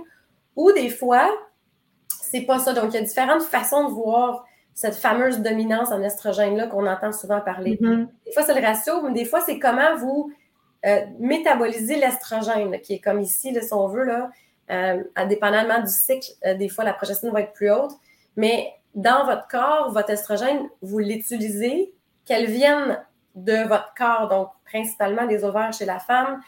ou 0.56 0.72
des 0.72 0.90
fois, 0.90 1.30
c'est 2.08 2.42
pas 2.42 2.58
ça. 2.58 2.74
Donc, 2.74 2.92
il 2.92 2.94
y 2.94 2.98
a 2.98 3.02
différentes 3.02 3.42
façons 3.42 3.88
de 3.88 3.94
voir 3.94 4.44
cette 4.74 4.94
fameuse 4.94 5.40
dominance 5.40 5.90
en 5.90 6.02
estrogène-là 6.02 6.66
qu'on 6.66 6.86
entend 6.86 7.12
souvent 7.12 7.40
parler. 7.40 7.78
Mm-hmm. 7.80 8.06
Des 8.26 8.32
fois, 8.32 8.42
c'est 8.42 8.60
le 8.60 8.66
ratio, 8.66 9.02
mais 9.02 9.12
des 9.12 9.24
fois, 9.24 9.40
c'est 9.40 9.58
comment 9.58 9.96
vous 9.96 10.32
euh, 10.84 11.04
métabolisez 11.18 11.96
l'estrogène, 11.96 12.80
qui 12.80 12.94
est 12.94 12.98
comme 12.98 13.20
ici, 13.20 13.56
si 13.60 13.72
on 13.72 13.88
veut, 13.88 14.04
là, 14.04 14.30
euh, 14.70 15.02
indépendamment 15.16 15.80
du 15.80 15.90
cycle, 15.90 16.30
euh, 16.44 16.54
des 16.54 16.68
fois, 16.68 16.84
la 16.84 16.92
progestérone 16.92 17.34
va 17.34 17.42
être 17.42 17.52
plus 17.52 17.70
haute. 17.70 17.92
Mais 18.36 18.72
dans 18.94 19.24
votre 19.24 19.46
corps, 19.48 19.92
votre 19.92 20.10
estrogène, 20.10 20.68
vous 20.80 20.98
l'utilisez, 20.98 21.94
qu'elle 22.24 22.46
vienne 22.46 23.00
de 23.34 23.66
votre 23.66 23.94
corps, 23.96 24.28
donc 24.28 24.48
principalement 24.64 25.26
des 25.26 25.44
ovaires 25.44 25.72
chez 25.72 25.84
la 25.84 25.98
femme, 25.98 26.40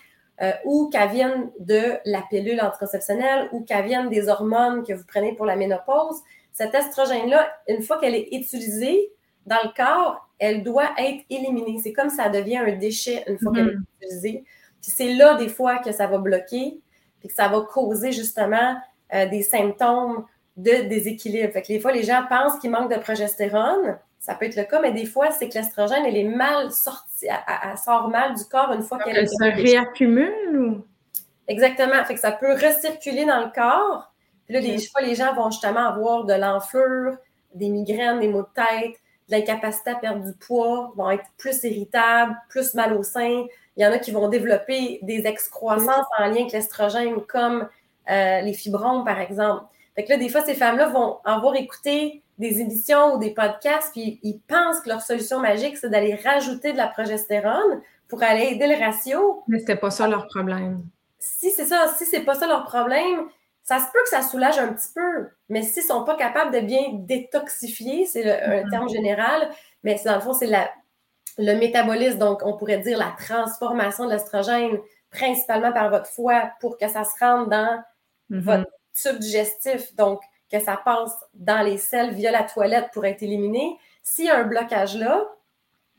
ou 0.65 0.91
qu'elles 0.91 1.11
viennent 1.11 1.51
de 1.61 1.95
la 2.05 2.21
pilule 2.29 2.61
anticonceptionnelle 2.61 3.49
ou 3.53 3.63
qu'elles 3.63 3.85
viennent 3.85 4.09
des 4.09 4.29
hormones 4.29 4.85
que 4.85 4.93
vous 4.93 5.05
prenez 5.07 5.33
pour 5.33 5.47
la 5.47 5.55
ménopause, 5.55 6.21
cet 6.53 6.75
estrogène-là, 6.75 7.49
une 7.69 7.83
fois 7.83 7.99
qu'elle 7.99 8.17
est 8.17 8.29
utilisée 8.33 9.13
dans 9.47 9.59
le 9.63 9.71
corps, 9.77 10.29
elle 10.39 10.63
doit 10.63 10.91
être 10.99 11.25
éliminée. 11.31 11.79
C'est 11.83 11.93
comme 11.93 12.11
ça 12.11 12.29
devient 12.29 12.59
un 12.59 12.77
déchet 12.77 13.25
une 13.27 13.39
fois 13.39 13.53
qu'elle 13.53 13.69
est 13.69 13.73
mm-hmm. 13.73 14.03
utilisée. 14.03 14.45
Puis 14.83 14.93
c'est 14.95 15.15
là, 15.15 15.35
des 15.35 15.49
fois, 15.49 15.79
que 15.79 15.93
ça 15.93 16.07
va 16.07 16.19
bloquer, 16.19 16.81
puis 17.21 17.29
que 17.29 17.35
ça 17.35 17.49
va 17.49 17.61
causer 17.63 18.13
justement 18.13 18.77
euh, 19.15 19.27
des 19.27 19.43
symptômes 19.43 20.25
de 20.57 20.89
déséquilibre. 20.89 21.53
Fait 21.53 21.63
que 21.63 21.69
des 21.69 21.81
fois, 21.81 21.93
les 21.93 22.03
gens 22.03 22.25
pensent 22.29 22.59
qu'il 22.59 22.71
manque 22.71 22.93
de 22.93 22.99
progestérone, 22.99 23.99
ça 24.21 24.35
peut 24.35 24.47
être 24.47 24.57
le 24.57 24.65
cas, 24.65 24.81
mais 24.81 24.93
des 24.93 25.05
fois, 25.05 25.31
c'est 25.31 25.49
que 25.49 25.55
l'estrogène, 25.55 26.05
elle 26.07 26.17
est 26.17 26.25
mal 26.25 26.71
sortie, 26.73 27.27
elle, 27.27 27.77
sort 27.77 28.09
mal 28.09 28.35
du 28.35 28.45
corps 28.45 28.73
une 28.73 28.83
fois 28.83 28.99
qu'elle 28.99 29.17
Elle 29.17 29.29
se 29.29 29.45
réaccumule 29.45 30.59
ou? 30.59 30.85
Exactement. 31.47 32.03
Fait 32.07 32.15
que 32.15 32.21
ça 32.21 32.33
peut 32.33 32.53
recirculer 32.53 33.27
dans 33.27 33.41
le 33.41 33.51
corps. 33.55 34.13
Puis 34.47 34.55
là, 34.55 34.61
des 34.61 34.79
fois, 34.87 35.03
les 35.03 35.15
gens 35.15 35.35
vont 35.35 35.51
justement 35.51 35.89
avoir 35.89 36.25
de 36.25 36.33
l'enflure, 36.33 37.19
des 37.55 37.69
migraines, 37.69 38.21
des 38.21 38.29
maux 38.29 38.43
de 38.43 38.49
tête, 38.55 38.97
de 39.29 39.37
l'incapacité 39.37 39.91
à 39.91 39.95
perdre 39.95 40.25
du 40.25 40.33
poids, 40.35 40.93
vont 40.97 41.11
être 41.11 41.25
plus 41.37 41.63
irritables, 41.65 42.37
plus 42.49 42.75
mal 42.75 42.93
au 42.95 43.03
sein. 43.03 43.45
Il 43.77 43.83
y 43.83 43.87
en 43.87 43.93
a 43.93 43.99
qui 43.99 44.11
vont 44.11 44.29
développer 44.29 44.99
des 45.03 45.27
excroissances 45.27 46.07
en 46.19 46.27
lien 46.27 46.43
avec 46.43 46.53
l'estrogène, 46.53 47.21
comme 47.27 47.69
euh, 48.11 48.41
les 48.41 48.53
fibromes, 48.53 49.05
par 49.05 49.21
exemple. 49.21 49.65
Fait 49.95 50.05
que 50.05 50.11
là, 50.11 50.17
des 50.17 50.29
fois, 50.29 50.43
ces 50.43 50.55
femmes-là 50.55 50.89
vont 50.89 51.19
avoir 51.25 51.55
écouté 51.55 52.23
des 52.39 52.61
émissions 52.61 53.15
ou 53.15 53.19
des 53.19 53.31
podcasts, 53.31 53.93
puis 53.93 54.19
ils 54.23 54.41
pensent 54.41 54.81
que 54.81 54.89
leur 54.89 55.01
solution 55.01 55.41
magique, 55.41 55.77
c'est 55.77 55.89
d'aller 55.89 56.17
rajouter 56.17 56.73
de 56.73 56.77
la 56.77 56.89
progestérone 56.89 57.81
pour 58.09 58.23
aller 58.23 58.47
aider 58.53 58.67
le 58.67 58.77
ratio. 58.77 59.43
Mais 59.49 59.61
c'était 59.61 59.77
pas 59.77 59.91
ça 59.91 60.09
leur 60.09 60.27
problème. 60.27 60.85
Si 61.19 61.51
c'est 61.51 61.65
ça, 61.65 61.95
si 61.97 62.05
c'est 62.05 62.21
pas 62.21 62.35
ça 62.35 62.47
leur 62.47 62.65
problème, 62.65 63.29
ça 63.65 63.79
se 63.79 63.87
peut 63.87 64.03
que 64.03 64.11
ça 64.11 64.23
soulage 64.23 64.59
un 64.59 64.73
petit 64.73 64.93
peu. 64.95 65.29
Mais 65.49 65.63
s'ils 65.63 65.83
sont 65.83 66.05
pas 66.05 66.17
capables 66.17 66.55
de 66.55 66.61
bien 66.61 66.83
détoxifier, 66.93 68.07
c'est 68.07 68.31
un 68.31 68.63
mm-hmm. 68.63 68.71
terme 68.71 68.89
général, 68.89 69.51
mais 69.83 70.01
dans 70.05 70.15
le 70.15 70.21
fond, 70.21 70.35
c'est 70.35 70.51
le 71.39 71.57
métabolisme, 71.57 72.19
donc 72.19 72.43
on 72.45 72.57
pourrait 72.57 72.79
dire 72.79 72.99
la 72.99 73.15
transformation 73.19 74.05
de 74.05 74.11
l'estrogène, 74.11 74.79
principalement 75.11 75.73
par 75.73 75.91
votre 75.91 76.07
foie, 76.07 76.53
pour 76.61 76.77
que 76.77 76.89
ça 76.89 77.05
se 77.05 77.19
rende 77.19 77.51
dans 77.51 77.83
mm-hmm. 78.31 78.41
votre 78.41 78.71
tube 78.95 79.19
digestif. 79.19 79.95
Donc, 79.97 80.21
que 80.51 80.61
ça 80.61 80.77
passe 80.77 81.17
dans 81.33 81.63
les 81.65 81.79
selles 81.79 82.13
via 82.13 82.31
la 82.31 82.45
toilette 82.45 82.91
pour 82.93 83.05
être 83.05 83.23
éliminé. 83.23 83.77
S'il 84.03 84.27
y 84.27 84.31
a 84.31 84.39
un 84.39 84.45
blocage 84.45 84.97
là, 84.97 85.25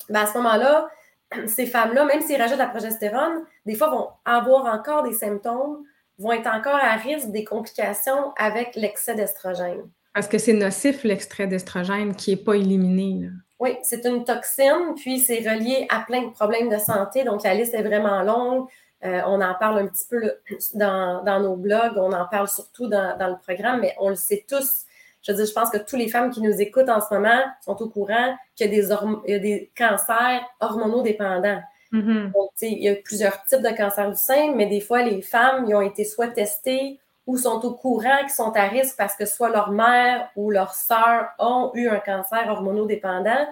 ben 0.09 0.21
à 0.21 0.27
ce 0.27 0.37
moment-là, 0.37 0.87
ces 1.47 1.65
femmes-là, 1.65 2.05
même 2.05 2.21
s'ils 2.21 2.39
rajoutent 2.39 2.59
la 2.59 2.67
progestérone, 2.67 3.43
des 3.65 3.75
fois 3.75 3.89
vont 3.89 4.09
avoir 4.23 4.65
encore 4.73 5.03
des 5.03 5.13
symptômes, 5.13 5.83
vont 6.17 6.31
être 6.31 6.47
encore 6.47 6.75
à 6.75 6.95
risque 6.95 7.29
des 7.31 7.43
complications 7.43 8.33
avec 8.37 8.75
l'excès 8.75 9.15
d'estrogène. 9.15 9.89
Parce 10.13 10.27
que 10.27 10.37
c'est 10.37 10.53
nocif 10.53 11.03
l'extrait 11.03 11.47
d'estrogène 11.47 12.15
qui 12.15 12.31
n'est 12.31 12.41
pas 12.41 12.53
éliminé. 12.55 13.29
Oui, 13.59 13.77
c'est 13.83 14.05
une 14.05 14.23
toxine, 14.23 14.93
puis 14.95 15.19
c'est 15.19 15.39
relié 15.39 15.87
à 15.89 16.01
plein 16.01 16.23
de 16.23 16.31
problèmes 16.31 16.69
de 16.69 16.77
santé. 16.77 17.23
Donc, 17.23 17.43
la 17.43 17.53
liste 17.53 17.73
est 17.73 17.83
vraiment 17.83 18.21
longue. 18.21 18.67
Euh, 19.03 19.21
on 19.27 19.41
en 19.41 19.53
parle 19.55 19.79
un 19.79 19.87
petit 19.87 20.05
peu 20.09 20.33
dans, 20.73 21.39
nos 21.41 21.55
blogs, 21.55 21.97
on 21.97 22.11
en 22.11 22.25
parle 22.25 22.47
surtout 22.47 22.87
dans, 22.87 23.15
le 23.19 23.37
programme, 23.41 23.81
mais 23.81 23.95
on 23.99 24.09
le 24.09 24.15
sait 24.15 24.45
tous. 24.47 24.85
Je 25.21 25.31
veux 25.31 25.37
dire, 25.37 25.45
je 25.45 25.53
pense 25.53 25.69
que 25.69 25.77
toutes 25.77 25.99
les 25.99 26.07
femmes 26.07 26.31
qui 26.31 26.41
nous 26.41 26.61
écoutent 26.61 26.89
en 26.89 27.01
ce 27.01 27.13
moment 27.13 27.41
sont 27.63 27.81
au 27.81 27.89
courant 27.89 28.35
qu'il 28.55 28.73
y 28.73 28.79
a 28.79 29.39
des, 29.39 29.71
cancers 29.75 30.41
hormonodépendants. 30.59 31.61
Mm-hmm. 31.95 32.31
Donc, 32.33 32.49
il 32.61 32.83
y 32.83 32.89
a 32.89 32.95
plusieurs 32.95 33.43
types 33.45 33.61
de 33.61 33.75
cancers 33.75 34.09
du 34.09 34.17
sein, 34.17 34.53
mais 34.53 34.65
des 34.65 34.81
fois, 34.81 35.01
les 35.01 35.21
femmes, 35.21 35.65
ont 35.73 35.81
été 35.81 36.03
soit 36.03 36.27
testées 36.27 36.99
ou 37.25 37.37
sont 37.37 37.63
au 37.65 37.73
courant 37.73 38.19
qu'ils 38.21 38.29
sont 38.29 38.51
à 38.55 38.67
risque 38.67 38.95
parce 38.97 39.15
que 39.15 39.25
soit 39.25 39.49
leur 39.49 39.71
mère 39.71 40.29
ou 40.35 40.51
leur 40.51 40.73
sœur 40.73 41.29
ont 41.39 41.71
eu 41.73 41.87
un 41.87 41.99
cancer 41.99 42.47
hormonodépendant. 42.47 43.47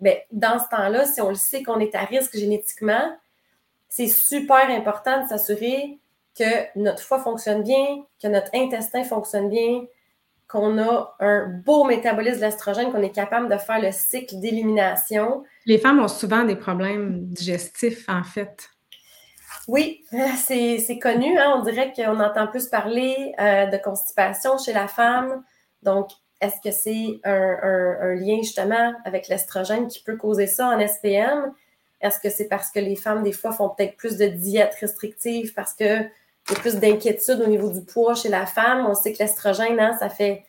Mais 0.00 0.26
dans 0.30 0.58
ce 0.58 0.68
temps-là, 0.70 1.04
si 1.04 1.20
on 1.20 1.28
le 1.30 1.34
sait 1.34 1.62
qu'on 1.62 1.80
est 1.80 1.94
à 1.94 2.04
risque 2.04 2.36
génétiquement, 2.36 3.16
c'est 3.88 4.06
super 4.06 4.70
important 4.70 5.22
de 5.22 5.28
s'assurer 5.28 5.98
que 6.38 6.78
notre 6.78 7.02
foie 7.02 7.18
fonctionne 7.18 7.62
bien, 7.62 8.04
que 8.22 8.28
notre 8.28 8.54
intestin 8.54 9.02
fonctionne 9.02 9.48
bien, 9.48 9.84
qu'on 10.46 10.78
a 10.78 11.14
un 11.20 11.46
beau 11.46 11.84
métabolisme 11.84 12.40
d'estrogène, 12.40 12.90
qu'on 12.90 13.02
est 13.02 13.14
capable 13.14 13.48
de 13.48 13.58
faire 13.58 13.80
le 13.80 13.92
cycle 13.92 14.38
d'élimination. 14.38 15.44
Les 15.68 15.76
femmes 15.76 16.00
ont 16.00 16.08
souvent 16.08 16.44
des 16.44 16.56
problèmes 16.56 17.26
digestifs, 17.26 18.08
en 18.08 18.24
fait. 18.24 18.70
Oui, 19.68 20.02
c'est 20.38 20.98
connu. 20.98 21.38
Hein. 21.38 21.56
On 21.58 21.62
dirait 21.62 21.92
qu'on 21.92 22.18
entend 22.20 22.46
plus 22.46 22.68
parler 22.68 23.34
euh, 23.38 23.66
de 23.66 23.76
constipation 23.76 24.56
chez 24.56 24.72
la 24.72 24.88
femme. 24.88 25.44
Donc, 25.82 26.08
est-ce 26.40 26.56
que 26.64 26.70
c'est 26.74 27.20
un, 27.22 28.14
lien 28.14 28.38
justement 28.38 28.94
avec 29.04 29.28
l'estrogène 29.28 29.88
qui 29.88 30.02
peut 30.02 30.16
causer 30.16 30.46
ça 30.46 30.68
en 30.68 30.80
SPM? 30.80 31.52
Est-ce 32.00 32.18
que 32.18 32.30
c'est 32.30 32.48
parce 32.48 32.70
que 32.70 32.80
les 32.80 32.96
femmes, 32.96 33.22
des 33.22 33.32
fois, 33.32 33.52
font 33.52 33.68
peut-être 33.68 33.96
plus 33.96 34.16
de 34.16 34.26
diètes 34.26 34.76
restrictives 34.80 35.52
parce 35.52 35.74
qu'il 35.74 35.86
y 35.86 36.54
a 36.54 36.58
plus 36.60 36.76
d'inquiétude 36.76 37.42
au 37.42 37.46
niveau 37.46 37.70
du 37.70 37.84
poids 37.84 38.14
chez 38.14 38.30
la 38.30 38.46
femme? 38.46 38.86
On 38.88 38.94
sait 38.94 39.12
que 39.12 39.18
l'estrogène, 39.18 39.78
hein, 39.78 39.94
ça 40.00 40.08
fait 40.08 40.44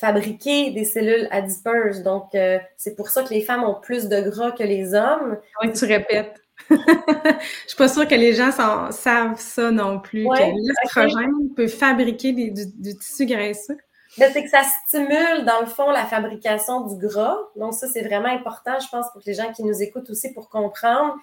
fabriquer 0.00 0.70
des 0.70 0.84
cellules 0.84 1.28
adipeuses. 1.30 2.02
Donc, 2.02 2.34
euh, 2.34 2.58
c'est 2.76 2.96
pour 2.96 3.10
ça 3.10 3.22
que 3.22 3.28
les 3.28 3.42
femmes 3.42 3.64
ont 3.64 3.74
plus 3.74 4.08
de 4.08 4.20
gras 4.20 4.52
que 4.52 4.62
les 4.62 4.94
hommes. 4.94 5.38
Oui, 5.62 5.72
tu 5.72 5.84
répètes. 5.84 6.40
Je 6.70 7.68
suis 7.68 7.76
pas 7.76 7.88
sûre 7.88 8.08
que 8.08 8.14
les 8.14 8.34
gens 8.34 8.50
savent 8.50 9.38
ça 9.38 9.70
non 9.70 10.00
plus, 10.00 10.24
que 10.24 10.68
l'estrogène 10.68 11.54
peut 11.54 11.68
fabriquer 11.68 12.32
du, 12.32 12.96
tissu 12.96 13.26
graisseux. 13.26 13.76
Ben, 14.18 14.30
c'est 14.32 14.42
que 14.42 14.50
ça 14.50 14.62
stimule, 14.86 15.44
dans 15.46 15.60
le 15.60 15.66
fond, 15.66 15.90
la 15.90 16.04
fabrication 16.04 16.86
du 16.86 16.96
gras. 16.96 17.38
Donc, 17.56 17.74
ça, 17.74 17.86
c'est 17.86 18.02
vraiment 18.02 18.28
important, 18.28 18.78
je 18.80 18.88
pense, 18.88 19.06
pour 19.12 19.22
les 19.24 19.34
gens 19.34 19.52
qui 19.52 19.62
nous 19.62 19.82
écoutent 19.82 20.10
aussi, 20.10 20.32
pour 20.32 20.48
comprendre 20.48 21.14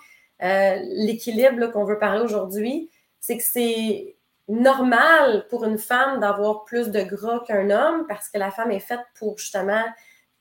euh, 0.44 0.78
l'équilibre 0.84 1.68
qu'on 1.68 1.84
veut 1.84 2.00
parler 2.00 2.22
aujourd'hui. 2.22 2.90
C'est 3.20 3.38
que 3.38 3.44
c'est 3.44 4.17
normal 4.48 5.46
pour 5.50 5.66
une 5.66 5.78
femme 5.78 6.20
d'avoir 6.20 6.64
plus 6.64 6.90
de 6.90 7.02
gras 7.02 7.44
qu'un 7.46 7.70
homme 7.70 8.06
parce 8.08 8.30
que 8.30 8.38
la 8.38 8.52
femme 8.52 8.72
est 8.72 8.80
faite 8.80 9.02
pour 9.20 9.38
justement 9.38 9.84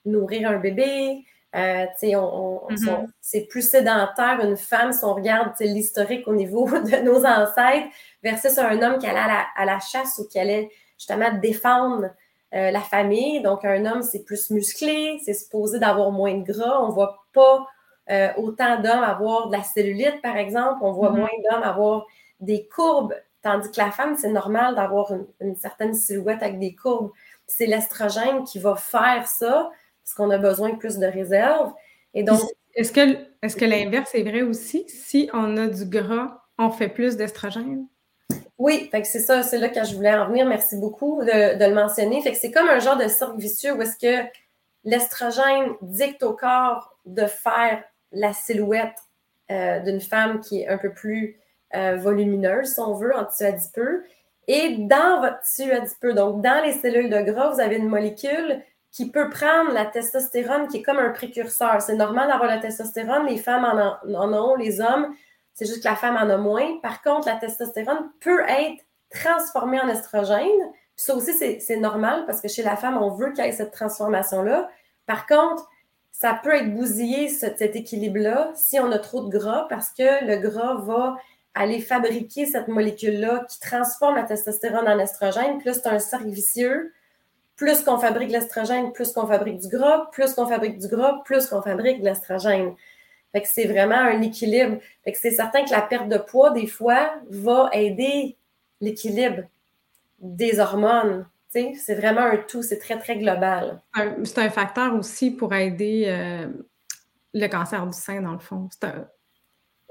nourrir 0.05 0.51
un 0.51 0.59
bébé. 0.59 1.25
Euh, 1.55 1.87
mm-hmm. 2.03 3.07
c'est 3.21 3.47
plus 3.47 3.67
sédentaire 3.67 4.41
une 4.43 4.59
femme 4.59 4.93
si 4.93 5.05
on 5.05 5.15
regarde 5.15 5.53
l'historique 5.61 6.29
au 6.29 6.35
niveau 6.35 6.67
de 6.71 7.03
nos 7.03 7.25
ancêtres 7.25 7.89
versus 8.23 8.59
un 8.59 8.83
homme 8.83 8.99
qui 8.99 9.07
allait 9.07 9.19
à 9.21 9.29
la, 9.29 9.47
à 9.57 9.65
la 9.65 9.81
chasse 9.81 10.19
ou 10.19 10.29
qui 10.29 10.39
allait 10.39 10.71
justement 10.99 11.33
défendre 11.41 12.11
euh, 12.55 12.71
la 12.71 12.81
famille. 12.81 13.43
Donc, 13.43 13.65
un 13.65 13.85
homme, 13.87 14.03
c'est 14.03 14.25
plus 14.25 14.51
musclé, 14.51 15.21
c'est 15.25 15.35
supposé 15.35 15.79
d'avoir 15.79 16.13
moins 16.13 16.35
de 16.35 16.45
gras. 16.45 16.81
On 16.83 16.89
ne 16.89 16.93
voit 16.93 17.27
pas 17.33 17.67
euh, 18.11 18.29
autant 18.37 18.81
d'hommes 18.81 19.03
avoir 19.03 19.49
de 19.49 19.57
la 19.57 19.63
cellulite, 19.63 20.23
par 20.23 20.37
exemple. 20.37 20.79
On 20.83 20.93
voit 20.93 21.11
mm-hmm. 21.11 21.17
moins 21.17 21.29
d'hommes 21.51 21.63
avoir 21.65 22.07
des 22.41 22.69
courbes 22.69 23.15
Tandis 23.47 23.71
que 23.71 23.79
la 23.79 23.93
femme, 23.93 24.17
c'est 24.17 24.33
normal 24.33 24.75
d'avoir 24.75 25.13
une, 25.41 25.55
certaine 25.55 25.95
silhouette 25.95 26.43
avec 26.43 26.59
des 26.59 26.75
courbes. 26.75 27.13
C'est 27.47 27.67
l'estrogène 27.67 28.43
qui 28.43 28.59
va 28.59 28.75
faire 28.75 29.29
ça, 29.29 29.71
parce 30.03 30.15
qu'on 30.17 30.31
a 30.31 30.39
besoin 30.39 30.71
de 30.71 30.75
plus 30.75 30.99
de 30.99 31.07
réserve. 31.07 31.73
Et 32.13 32.25
donc. 32.25 32.41
Est-ce 32.75 32.91
que, 32.91 33.17
est 33.43 33.57
que 33.57 33.65
l'inverse 33.65 34.17
est 34.17 34.25
vrai 34.25 34.43
aussi? 34.43 34.85
Si 34.89 35.31
on 35.33 35.57
a 35.59 35.69
du 35.69 35.85
gras, 35.85 36.43
on 36.59 36.71
fait 36.71 36.89
plus 36.89 37.17
d'estrogène? 37.17 37.87
Oui, 38.59 38.91
c'est 39.05 39.21
ça, 39.21 39.45
c'est 39.45 39.59
là 39.59 39.69
que 39.69 39.85
je 39.85 39.95
voulais 39.95 40.13
en 40.13 40.27
venir. 40.27 40.45
Merci 40.45 40.77
beaucoup 40.77 41.23
de, 41.23 41.65
le 41.65 41.75
mentionner. 41.75 42.21
Fait 42.23 42.33
que 42.33 42.39
c'est 42.39 42.51
comme 42.51 42.69
un 42.69 42.81
genre 42.81 42.97
de 42.97 43.07
cercle 43.07 43.39
vicieux 43.39 43.75
où 43.75 43.81
est-ce 43.81 43.97
que 43.97 44.29
l'estrogène 44.83 45.75
dicte 45.83 46.25
au 46.25 46.33
corps 46.33 46.99
de 47.05 47.27
faire 47.27 47.85
la 48.11 48.33
silhouette 48.33 48.99
euh, 49.53 49.79
d'une 49.85 50.01
femme 50.01 50.41
qui 50.41 50.63
est 50.63 50.69
un 50.69 50.79
peu 50.79 50.93
plus 50.93 51.39
euh, 51.77 51.97
volumineuse, 51.97 52.75
si 52.75 52.81
on 52.81 52.95
veut, 52.95 53.15
en 53.15 53.25
tissu 53.25 53.45
adipeux. 53.45 54.05
Et 54.49 54.77
dans 54.79 55.21
votre 55.21 55.41
tissu 55.41 55.71
adipeux, 55.71 56.15
donc 56.15 56.43
dans 56.43 56.65
les 56.65 56.73
cellules 56.73 57.11
de 57.11 57.21
gras, 57.21 57.51
vous 57.51 57.61
avez 57.61 57.77
une 57.77 57.89
molécule 57.89 58.63
qui 58.93 59.11
peut 59.11 59.29
prendre 59.29 59.73
la 59.73 59.85
testostérone, 59.85 60.69
qui 60.69 60.79
est 60.79 60.83
comme 60.83 60.99
un 60.99 61.11
précurseur. 61.11 61.83
C'est 61.83 61.97
normal 61.97 62.29
d'avoir 62.29 62.49
la 62.49 62.59
testostérone, 62.59 63.27
les 63.27 63.37
femmes 63.37 63.65
en, 63.65 64.17
en, 64.17 64.33
ont, 64.33 64.55
les 64.57 64.81
hommes, 64.81 65.15
c'est 65.53 65.67
juste 65.67 65.83
que 65.83 65.89
la 65.89 65.97
femme 65.97 66.17
en 66.17 66.31
a 66.31 66.37
moins. 66.37 66.79
Par 66.83 67.03
contre, 67.03 67.29
la 67.29 67.37
testostérone 67.37 68.11
peut 68.21 68.43
être 68.49 68.83
transformée 69.11 69.81
en 69.81 69.89
estrogène. 69.89 70.49
ça 70.97 71.15
aussi, 71.15 71.33
c'est 71.61 71.77
normal 71.77 72.25
parce 72.27 72.41
que 72.41 72.49
chez 72.49 72.63
la 72.63 72.77
femme, 72.77 72.97
on 72.97 73.11
veut 73.11 73.33
qu'il 73.33 73.45
y 73.45 73.49
ait 73.49 73.53
cette 73.53 73.73
transformation-là. 73.73 74.69
Par 75.07 75.27
contre, 75.27 75.69
ça 76.13 76.39
peut 76.43 76.55
être 76.55 76.75
bousillé, 76.75 77.29
cet 77.29 77.61
équilibre-là, 77.61 78.53
si 78.55 78.81
on 78.81 78.91
a 78.93 78.99
trop 78.99 79.23
de 79.23 79.29
gras, 79.29 79.67
parce 79.69 79.91
que 79.91 80.25
le 80.25 80.37
gras 80.39 80.75
va 80.75 81.17
aller 81.57 81.81
fabriquer 81.81 82.47
cette 82.47 82.69
molécule-là 82.69 83.47
qui 83.49 83.59
transforme 83.59 84.17
la 84.17 84.23
testostérone 84.23 84.87
en 84.87 84.99
estrogène. 84.99 85.59
Plus 85.59 85.75
c'est 85.75 85.89
un 85.89 85.99
cercle 85.99 86.29
vicieux. 86.29 86.93
Plus 87.57 87.83
qu'on 87.83 87.99
fabrique 87.99 88.31
l'estrogène, 88.31 88.93
plus 88.93 89.13
qu'on 89.13 89.27
fabrique 89.27 89.59
du 89.61 89.69
gras, 89.69 90.11
plus 90.13 90.35
qu'on 90.35 90.47
fabrique 90.47 90.79
du 90.79 90.89
gras, 90.89 91.23
plus 91.25 91.47
qu'on 91.47 91.63
fabrique 91.63 92.01
de 92.01 92.05
l'estrogène. 92.05 92.75
Fait 93.33 93.45
c'est 93.47 93.67
vraiment 93.67 93.97
un 93.97 94.21
équilibre. 94.21 94.77
Fait 95.05 95.15
c'est 95.15 95.31
certain 95.31 95.65
que 95.65 95.71
la 95.71 95.81
perte 95.81 96.09
de 96.09 96.19
poids, 96.19 96.51
des 96.51 96.67
fois, 96.67 97.15
va 97.31 97.71
aider 97.73 98.37
l'équilibre 98.81 99.45
des 100.21 100.61
hormones. 100.61 101.27
C'est 101.49 101.95
vraiment 101.95 102.21
un 102.21 102.37
tout, 102.37 102.63
c'est 102.63 102.79
très, 102.79 102.99
très 102.99 103.17
global. 103.17 103.81
C'est 104.25 104.39
un 104.39 104.51
facteur 104.51 104.95
aussi 104.95 105.31
pour 105.31 105.55
aider 105.55 106.05
euh, 106.07 106.49
le 107.33 107.47
cancer 107.47 107.87
du 107.87 107.97
sein, 107.97 108.21
dans 108.21 108.33
le 108.33 108.39
fond. 108.39 108.69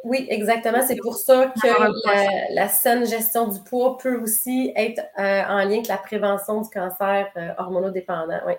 Oui, 0.06 0.28
exactement. 0.30 0.86
C'est 0.86 0.98
pour 1.02 1.16
ça 1.16 1.52
que 1.60 2.54
la, 2.54 2.68
saine 2.68 3.08
gestion 3.08 3.48
du 3.48 3.60
poids 3.62 3.98
peut 3.98 4.22
aussi 4.22 4.72
être 4.76 5.02
euh, 5.18 5.44
en 5.50 5.58
lien 5.66 5.78
avec 5.78 5.88
la 5.88 5.98
prévention 5.98 6.62
du 6.62 6.70
cancer 6.70 7.28
euh, 7.36 7.50
hormonodépendant. 7.58 8.40
Oui. 8.46 8.54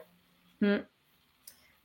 Hmm. 0.61 0.83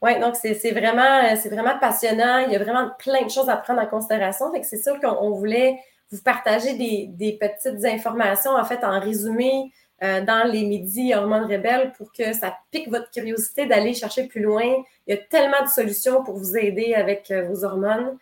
Oui, 0.02 0.20
donc 0.20 0.36
c'est 0.36 0.72
vraiment, 0.72 1.22
vraiment 1.46 1.78
passionnant. 1.80 2.40
Il 2.40 2.52
y 2.52 2.56
a 2.56 2.60
vraiment 2.64 2.90
plein 2.98 3.24
de 3.24 3.30
choses 3.30 3.50
à 3.50 3.56
prendre 3.56 3.82
en 3.82 3.86
considération. 3.86 4.52
Fait 4.52 4.62
que 4.62 4.66
c'est 4.66 4.82
sûr 4.82 5.00
qu'on 5.00 5.30
voulait 5.30 5.78
vous 6.12 6.24
partager 6.24 6.74
des, 6.74 7.38
petites 7.40 7.86
informations, 7.86 8.56
en 8.56 8.66
fait, 8.66 8.84
en 8.84 9.00
résumé 9.00 9.72
euh, 10.02 10.22
dans 10.22 10.52
les 10.52 10.64
midis 10.64 11.14
hormones 11.14 11.44
rebelles 11.44 11.94
pour 12.00 12.12
que 12.12 12.34
ça 12.34 12.58
pique 12.72 12.90
votre 12.90 13.12
curiosité 13.12 13.68
d'aller 13.68 13.94
chercher 13.94 14.24
plus 14.24 14.42
loin. 14.42 14.66
Il 15.06 15.14
y 15.14 15.20
a 15.20 15.22
tellement 15.22 15.62
de 15.62 15.70
solutions 15.70 16.24
pour 16.24 16.40
vous 16.40 16.58
aider 16.58 16.96
avec 16.96 17.32
vos 17.32 17.64
hormones 17.64 18.18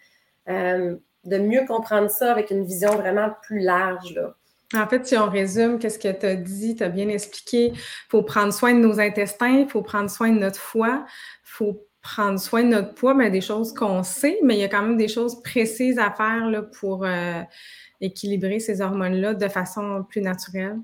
de 1.25 1.37
mieux 1.37 1.65
comprendre 1.65 2.09
ça 2.09 2.31
avec 2.31 2.51
une 2.51 2.63
vision 2.63 2.95
vraiment 2.95 3.29
plus 3.41 3.59
large. 3.59 4.13
Là. 4.13 4.35
En 4.75 4.87
fait, 4.87 5.05
si 5.07 5.17
on 5.17 5.29
résume, 5.29 5.79
qu'est-ce 5.79 5.97
que 5.97 6.11
tu 6.11 6.25
as 6.25 6.35
dit, 6.35 6.75
tu 6.75 6.83
as 6.83 6.89
bien 6.89 7.09
expliqué, 7.09 7.71
il 7.73 7.79
faut 8.09 8.21
prendre 8.21 8.53
soin 8.53 8.73
de 8.73 8.79
nos 8.79 8.99
intestins, 8.99 9.59
il 9.61 9.69
faut 9.69 9.81
prendre 9.81 10.09
soin 10.09 10.29
de 10.29 10.37
notre 10.37 10.59
foie, 10.59 11.05
il 11.07 11.49
faut 11.49 11.87
prendre 12.01 12.39
soin 12.39 12.63
de 12.63 12.69
notre 12.69 12.93
poids, 12.93 13.13
mais 13.13 13.31
des 13.31 13.41
choses 13.41 13.73
qu'on 13.73 14.03
sait, 14.03 14.39
mais 14.43 14.55
il 14.55 14.59
y 14.59 14.63
a 14.63 14.69
quand 14.69 14.81
même 14.81 14.97
des 14.97 15.07
choses 15.07 15.41
précises 15.41 15.97
à 15.97 16.11
faire 16.11 16.49
là, 16.49 16.61
pour 16.61 17.03
euh, 17.03 17.41
équilibrer 17.99 18.59
ces 18.59 18.81
hormones-là 18.81 19.33
de 19.33 19.47
façon 19.47 20.03
plus 20.07 20.21
naturelle. 20.21 20.77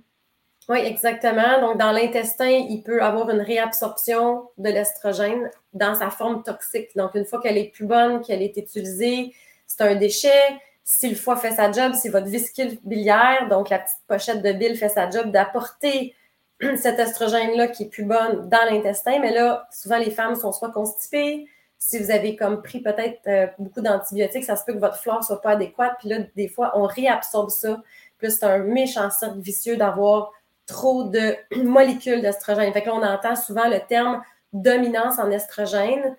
Oui, 0.67 0.79
exactement. 0.79 1.61
Donc, 1.61 1.77
dans 1.77 1.91
l'intestin, 1.91 2.49
il 2.49 2.81
peut 2.81 3.03
avoir 3.03 3.29
une 3.29 3.41
réabsorption 3.41 4.49
de 4.57 4.69
l'estrogène 4.69 5.51
dans 5.73 5.93
sa 5.93 6.09
forme 6.09 6.41
toxique. 6.41 6.89
Donc, 6.95 7.11
une 7.13 7.25
fois 7.25 7.39
qu'elle 7.39 7.57
est 7.57 7.71
plus 7.71 7.85
bonne, 7.85 8.21
qu'elle 8.21 8.41
est 8.41 8.57
utilisée, 8.57 9.31
c'est 9.67 9.81
un 9.81 9.95
déchet. 9.95 10.59
Si 10.83 11.09
le 11.09 11.15
foie 11.15 11.35
fait 11.35 11.51
sa 11.51 11.71
job, 11.71 11.93
si 11.93 12.09
votre 12.09 12.27
vésicule 12.27 12.77
biliaire, 12.83 13.47
donc 13.49 13.69
la 13.69 13.79
petite 13.79 13.97
pochette 14.07 14.43
de 14.43 14.51
bile 14.51 14.77
fait 14.77 14.89
sa 14.89 15.09
job 15.09 15.31
d'apporter 15.31 16.15
cet 16.61 16.99
estrogène-là 16.99 17.67
qui 17.69 17.83
est 17.83 17.89
plus 17.89 18.05
bonne 18.05 18.49
dans 18.49 18.63
l'intestin, 18.69 19.19
mais 19.19 19.33
là, 19.33 19.67
souvent 19.71 19.97
les 19.97 20.11
femmes 20.11 20.35
sont 20.35 20.51
soit 20.51 20.71
constipées, 20.71 21.47
si 21.77 21.99
vous 21.99 22.11
avez 22.11 22.35
comme 22.35 22.61
pris 22.61 22.79
peut-être 22.79 23.19
euh, 23.27 23.47
beaucoup 23.59 23.81
d'antibiotiques, 23.81 24.43
ça 24.43 24.55
se 24.55 24.63
peut 24.65 24.73
que 24.73 24.79
votre 24.79 24.97
flore 24.97 25.23
soit 25.23 25.41
pas 25.41 25.51
adéquate, 25.51 25.95
puis 25.99 26.09
là, 26.09 26.19
des 26.35 26.47
fois, 26.47 26.71
on 26.75 26.83
réabsorbe 26.83 27.49
ça. 27.49 27.81
Puis 28.17 28.31
c'est 28.31 28.45
un 28.45 28.59
méchant 28.59 29.09
cercle 29.11 29.39
vicieux 29.39 29.77
d'avoir 29.77 30.31
trop 30.65 31.03
de 31.03 31.35
molécules 31.63 32.21
d'estrogène. 32.21 32.71
Fait 32.73 32.81
que 32.81 32.87
là, 32.87 32.95
on 32.95 33.03
entend 33.03 33.35
souvent 33.35 33.67
le 33.67 33.79
terme 33.87 34.21
dominance 34.53 35.19
en 35.19 35.29
estrogène. 35.29 36.15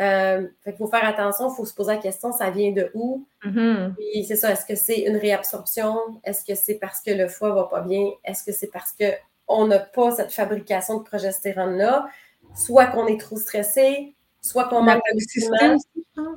Euh, 0.00 0.46
fait 0.62 0.70
qu'il 0.70 0.78
faut 0.78 0.86
faire 0.86 1.04
attention, 1.04 1.50
il 1.50 1.56
faut 1.56 1.64
se 1.64 1.74
poser 1.74 1.92
la 1.94 1.98
question, 1.98 2.30
ça 2.30 2.50
vient 2.50 2.70
de 2.70 2.90
où? 2.94 3.26
Mm-hmm. 3.44 3.94
Puis 3.94 4.24
c'est 4.24 4.36
ça, 4.36 4.52
est-ce 4.52 4.64
que 4.64 4.76
c'est 4.76 5.00
une 5.00 5.16
réabsorption? 5.16 5.96
Est-ce 6.22 6.44
que 6.44 6.54
c'est 6.54 6.76
parce 6.76 7.00
que 7.00 7.10
le 7.10 7.28
foie 7.28 7.52
va 7.52 7.64
pas 7.64 7.80
bien? 7.80 8.04
Est-ce 8.24 8.44
que 8.44 8.52
c'est 8.52 8.70
parce 8.70 8.92
qu'on 8.92 9.66
n'a 9.66 9.80
pas 9.80 10.12
cette 10.12 10.32
fabrication 10.32 10.98
de 10.98 11.02
progestérone-là? 11.02 12.06
Soit 12.54 12.86
qu'on 12.86 13.06
est 13.08 13.20
trop 13.20 13.36
stressé, 13.36 14.14
soit 14.40 14.68
qu'on 14.68 14.82
manque 14.82 15.02
de 15.14 16.28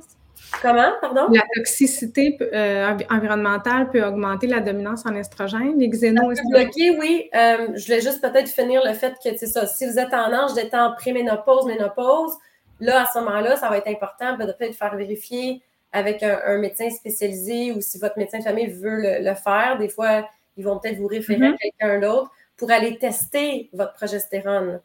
Comment, 0.60 0.92
pardon? 1.00 1.28
La 1.32 1.42
toxicité 1.54 2.36
euh, 2.52 2.94
environnementale 3.08 3.90
peut 3.90 4.04
augmenter 4.04 4.46
la 4.46 4.60
dominance 4.60 5.06
en 5.06 5.14
estrogène, 5.14 5.78
les 5.78 5.88
xénos. 5.88 6.38
bloquer, 6.50 6.98
oui. 6.98 7.30
Euh, 7.34 7.68
je 7.74 7.86
voulais 7.86 8.00
juste 8.00 8.20
peut-être 8.20 8.48
finir 8.48 8.82
le 8.84 8.92
fait 8.92 9.14
que, 9.22 9.36
c'est 9.36 9.46
ça, 9.46 9.66
si 9.66 9.86
vous 9.86 9.98
êtes 9.98 10.12
en 10.12 10.32
âge 10.32 10.52
d'être 10.54 10.74
en 10.74 10.92
préménopause, 10.94 11.64
ménopause, 11.66 12.36
Là, 12.82 13.02
à 13.02 13.06
ce 13.06 13.20
moment-là, 13.20 13.56
ça 13.56 13.68
va 13.68 13.78
être 13.78 13.86
important 13.86 14.36
de 14.36 14.44
peut-être 14.44 14.74
faire 14.74 14.96
vérifier 14.96 15.62
avec 15.92 16.24
un, 16.24 16.58
médecin 16.58 16.90
spécialisé 16.90 17.70
ou 17.70 17.80
si 17.80 17.96
votre 17.98 18.18
médecin 18.18 18.40
de 18.40 18.42
famille 18.42 18.66
veut 18.66 19.20
le, 19.20 19.34
faire. 19.34 19.78
Des 19.78 19.88
fois, 19.88 20.28
ils 20.56 20.64
vont 20.64 20.80
peut-être 20.80 20.98
vous 20.98 21.06
référer 21.06 21.46
à 21.46 21.50
mm-hmm. 21.50 21.58
quelqu'un 21.58 22.00
d'autre 22.00 22.32
pour 22.56 22.72
aller 22.72 22.98
tester 22.98 23.70
votre 23.72 23.92
progestérone. 23.92 24.80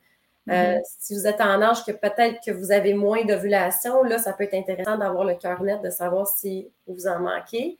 Euh, 0.47 0.51
mm-hmm. 0.51 0.81
si 0.99 1.15
vous 1.15 1.25
êtes 1.25 1.41
en 1.41 1.59
âge 1.59 1.85
que 1.85 1.91
peut-être 1.91 2.39
que 2.45 2.51
vous 2.51 2.71
avez 2.71 2.93
moins 2.93 3.25
d'ovulation, 3.25 4.03
là, 4.03 4.19
ça 4.19 4.31
peut 4.33 4.43
être 4.43 4.53
intéressant 4.53 4.97
d'avoir 4.99 5.23
le 5.23 5.33
cœur 5.33 5.63
net, 5.63 5.81
de 5.81 5.89
savoir 5.89 6.27
si 6.27 6.69
vous 6.85 7.07
en 7.07 7.19
manquez. 7.19 7.79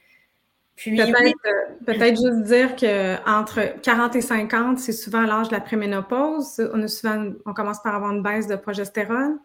Puis 0.76 0.96
peut-être, 0.96 2.18
juste 2.18 2.44
dire 2.44 2.76
qu'entre 2.76 3.80
40 3.82 4.16
et 4.16 4.22
50, 4.22 4.80
c'est 4.80 4.94
souvent 4.94 5.22
l'âge 5.22 5.50
de 5.50 5.54
la 5.54 5.62
préménopause. 5.62 6.60
On, 6.74 6.88
souvent, 6.88 7.32
on 7.46 7.54
commence 7.54 7.82
par 7.84 7.94
avoir 7.94 8.12
une 8.12 8.24
baisse 8.24 8.48
de 8.48 8.56
progestérone. 8.56 9.38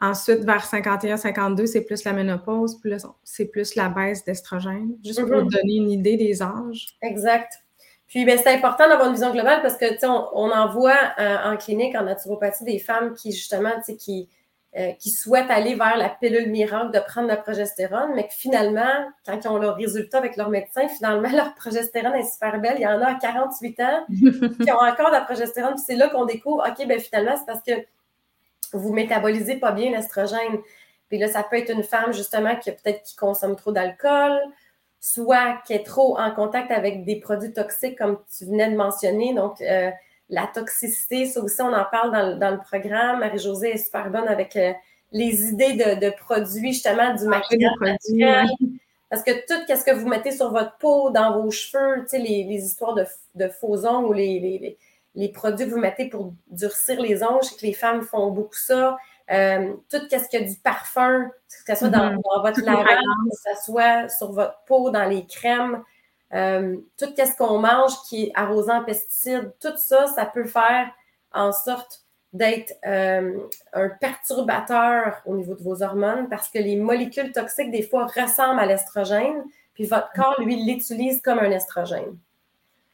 Ensuite, 0.00 0.44
vers 0.44 0.64
51-52, 0.64 1.66
c'est 1.66 1.82
plus 1.82 2.04
la 2.04 2.12
ménopause, 2.12 2.80
plus 2.80 3.06
c'est 3.22 3.46
plus 3.46 3.74
la 3.74 3.90
baisse 3.90 4.24
d'estrogène, 4.24 4.96
juste 5.04 5.20
pour 5.20 5.40
vous 5.40 5.44
mhm. 5.44 5.50
donner 5.50 5.74
une 5.76 5.90
idée 5.90 6.16
des 6.16 6.42
âges. 6.42 6.86
Exact. 7.02 7.52
Puis, 8.08 8.24
ben, 8.24 8.38
c'est 8.42 8.52
important 8.52 8.88
d'avoir 8.88 9.08
une 9.08 9.14
vision 9.14 9.30
globale 9.30 9.60
parce 9.62 9.76
que, 9.76 9.86
on, 10.06 10.28
on 10.32 10.50
en 10.50 10.72
voit 10.72 10.98
euh, 11.18 11.36
en 11.44 11.56
clinique, 11.56 11.94
en 11.94 12.02
naturopathie, 12.02 12.64
des 12.64 12.78
femmes 12.78 13.14
qui, 13.14 13.30
justement, 13.30 13.70
qui, 13.98 14.28
euh, 14.76 14.92
qui 14.98 15.10
souhaitent 15.10 15.50
aller 15.50 15.74
vers 15.74 15.96
la 15.96 16.08
pilule 16.08 16.48
miracle 16.48 16.92
de 16.92 17.00
prendre 17.00 17.28
la 17.28 17.36
progestérone, 17.36 18.12
mais 18.14 18.26
que 18.26 18.34
finalement, 18.34 19.10
quand 19.26 19.38
ils 19.44 19.48
ont 19.48 19.58
leur 19.58 19.76
résultat 19.76 20.18
avec 20.18 20.36
leur 20.36 20.48
médecin, 20.48 20.88
finalement, 20.88 21.28
leur 21.36 21.54
progestérone 21.54 22.14
est 22.14 22.32
super 22.32 22.58
belle. 22.60 22.76
Il 22.78 22.82
y 22.82 22.86
en 22.86 23.00
a 23.00 23.10
à 23.10 23.14
48 23.14 23.80
ans 23.80 24.06
qui 24.08 24.70
ont 24.72 24.80
encore 24.80 25.08
de 25.08 25.14
la 25.14 25.20
progestérone. 25.20 25.74
Puis 25.74 25.84
c'est 25.86 25.96
là 25.96 26.08
qu'on 26.08 26.24
découvre, 26.24 26.64
OK, 26.66 26.86
ben 26.88 26.98
finalement, 26.98 27.36
c'est 27.36 27.46
parce 27.46 27.62
que 27.62 27.72
vous 28.76 28.92
métabolisez 28.92 29.56
pas 29.56 29.72
bien 29.72 29.90
l'estrogène. 29.90 30.60
Puis 31.08 31.18
là, 31.18 31.28
ça 31.28 31.42
peut 31.42 31.56
être 31.56 31.70
une 31.70 31.82
femme, 31.82 32.12
justement, 32.12 32.56
qui 32.56 32.70
peut-être 32.70 33.02
qui 33.02 33.16
consomme 33.16 33.56
trop 33.56 33.72
d'alcool, 33.72 34.40
soit 35.00 35.60
qui 35.66 35.72
est 35.72 35.84
trop 35.84 36.18
en 36.18 36.30
contact 36.30 36.70
avec 36.70 37.04
des 37.04 37.16
produits 37.16 37.52
toxiques, 37.52 37.98
comme 37.98 38.18
tu 38.36 38.44
venais 38.46 38.70
de 38.70 38.76
mentionner. 38.76 39.34
Donc, 39.34 39.60
euh, 39.60 39.90
la 40.28 40.46
toxicité, 40.46 41.26
ça 41.26 41.40
aussi, 41.40 41.60
on 41.60 41.72
en 41.72 41.84
parle 41.90 42.38
dans, 42.38 42.50
le 42.50 42.58
programme. 42.58 43.20
Marie-Josée 43.20 43.70
est 43.70 43.84
super 43.84 44.10
bonne 44.10 44.28
avec 44.28 44.54
euh, 44.56 44.72
les 45.10 45.48
idées 45.48 45.72
de, 45.72 46.10
produits, 46.16 46.72
justement, 46.72 47.12
du 47.14 47.24
maquillage 47.24 48.48
Parce 49.08 49.24
que 49.24 49.32
tout 49.32 49.60
ce 49.68 49.84
que 49.84 49.94
vous 49.94 50.06
mettez 50.06 50.30
sur 50.30 50.52
votre 50.52 50.76
peau, 50.78 51.10
dans 51.10 51.40
vos 51.40 51.50
cheveux, 51.50 52.02
tu 52.02 52.10
sais, 52.10 52.18
les, 52.18 52.64
histoires 52.64 52.94
de, 52.94 53.48
faux 53.48 53.84
ongles 53.84 54.06
ou 54.06 54.12
les, 54.12 54.38
les, 54.38 54.78
produits 55.32 55.66
que 55.66 55.70
vous 55.70 55.80
mettez 55.80 56.08
pour 56.08 56.34
durcir 56.48 57.00
les 57.00 57.22
ongles, 57.22 57.42
je 57.42 57.48
sais 57.48 57.56
que 57.56 57.66
les 57.66 57.72
femmes 57.72 58.02
font 58.02 58.30
beaucoup 58.30 58.54
ça. 58.54 58.96
Euh, 59.30 59.74
tout 59.88 59.98
ce 60.10 60.28
qu'il 60.28 60.40
y 60.40 60.44
a 60.44 60.46
du 60.46 60.56
parfum, 60.56 61.30
que 61.66 61.74
ce 61.74 61.78
soit 61.78 61.88
dans, 61.88 62.10
mm-hmm. 62.10 62.42
votre 62.42 62.60
lavage, 62.62 62.98
que 63.30 63.54
ce 63.54 63.64
soit 63.64 64.08
sur 64.08 64.32
votre 64.32 64.58
peau, 64.66 64.90
dans 64.90 65.04
les 65.04 65.24
crèmes, 65.26 65.82
euh, 66.32 66.76
tout 66.98 67.06
ce 67.16 67.36
qu'on 67.36 67.58
mange 67.58 67.92
qui 68.08 68.24
est 68.24 68.32
arrosé 68.34 68.72
en 68.72 68.84
pesticides, 68.84 69.52
tout 69.60 69.76
ça, 69.76 70.06
ça 70.08 70.26
peut 70.26 70.44
faire 70.44 70.90
en 71.32 71.52
sorte 71.52 72.04
d'être 72.32 72.74
euh, 72.86 73.38
un 73.72 73.88
perturbateur 73.88 75.20
au 75.26 75.36
niveau 75.36 75.54
de 75.54 75.62
vos 75.62 75.82
hormones 75.82 76.28
parce 76.28 76.48
que 76.48 76.58
les 76.58 76.76
molécules 76.76 77.32
toxiques, 77.32 77.70
des 77.70 77.82
fois, 77.82 78.06
ressemblent 78.06 78.60
à 78.60 78.66
l'estrogène, 78.66 79.44
puis 79.74 79.84
votre 79.84 80.10
corps, 80.12 80.40
lui, 80.40 80.64
l'utilise 80.64 81.20
comme 81.22 81.38
un 81.38 81.50
estrogène. 81.50 82.16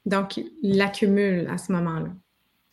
Donc, 0.07 0.39
il 0.39 0.79
l'accumule 0.79 1.49
à 1.53 1.59
ce 1.59 1.73
moment-là. 1.73 2.09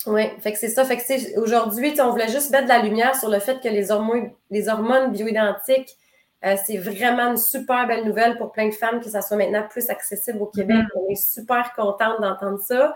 Oui, 0.06 0.24
fait 0.40 0.52
que 0.52 0.58
c'est 0.58 0.70
ça. 0.70 0.86
Fait 0.86 0.98
que 0.98 1.40
aujourd'hui, 1.40 1.94
on 2.00 2.12
voulait 2.12 2.30
juste 2.30 2.52
mettre 2.52 2.66
de 2.66 2.70
la 2.70 2.80
lumière 2.80 3.16
sur 3.16 3.30
le 3.30 3.40
fait 3.40 3.62
que 3.62 3.70
les 3.70 3.92
hormones, 3.92 4.32
les 4.50 4.70
hormones 4.70 5.12
bioidentiques 5.12 5.98
euh, 6.46 6.56
c'est 6.66 6.78
vraiment 6.78 7.32
une 7.32 7.38
super 7.38 7.88
belle 7.88 8.06
nouvelle 8.06 8.38
pour 8.38 8.52
plein 8.52 8.68
de 8.68 8.74
femmes 8.74 9.00
que 9.00 9.10
ça 9.10 9.22
soit 9.22 9.38
maintenant 9.38 9.66
plus 9.70 9.90
accessible 9.90 10.42
au 10.42 10.48
Québec. 10.48 10.78
Mm-hmm. 10.78 11.00
On 11.08 11.10
est 11.10 11.16
super 11.16 11.74
contente 11.74 12.20
d'entendre 12.20 12.60
ça. 12.60 12.96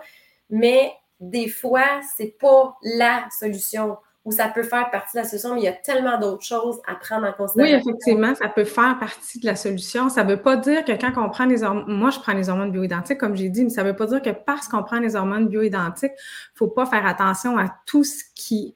Mais 0.50 0.92
des 1.18 1.48
fois, 1.48 2.00
c'est 2.16 2.36
pas 2.38 2.76
la 2.82 3.26
solution 3.38 3.96
ou 4.28 4.30
ça 4.30 4.48
peut 4.48 4.62
faire 4.62 4.90
partie 4.90 5.16
de 5.16 5.22
la 5.22 5.26
solution, 5.26 5.54
mais 5.54 5.60
il 5.62 5.64
y 5.64 5.68
a 5.68 5.72
tellement 5.72 6.20
d'autres 6.20 6.44
choses 6.44 6.82
à 6.86 6.96
prendre 6.96 7.26
en 7.26 7.32
considération. 7.32 7.78
Oui, 7.78 7.82
effectivement, 7.82 8.34
ça 8.34 8.48
peut 8.50 8.64
faire 8.64 8.98
partie 8.98 9.40
de 9.40 9.46
la 9.46 9.56
solution. 9.56 10.10
Ça 10.10 10.22
ne 10.22 10.28
veut 10.28 10.42
pas 10.42 10.56
dire 10.56 10.84
que 10.84 10.92
quand 10.92 11.12
on 11.16 11.30
prend 11.30 11.46
les 11.46 11.62
hormones, 11.62 11.86
moi 11.88 12.10
je 12.10 12.20
prends 12.20 12.34
les 12.34 12.50
hormones 12.50 12.70
bioidentiques, 12.70 13.16
comme 13.16 13.34
j'ai 13.34 13.48
dit, 13.48 13.64
mais 13.64 13.70
ça 13.70 13.82
ne 13.82 13.88
veut 13.88 13.96
pas 13.96 14.04
dire 14.04 14.20
que 14.20 14.28
parce 14.28 14.68
qu'on 14.68 14.82
prend 14.82 14.98
les 14.98 15.16
hormones 15.16 15.48
bioidentiques, 15.48 16.12
il 16.12 16.54
ne 16.54 16.58
faut 16.58 16.68
pas 16.68 16.84
faire 16.84 17.06
attention 17.06 17.56
à 17.56 17.74
tout 17.86 18.04
ce 18.04 18.22
qui 18.34 18.74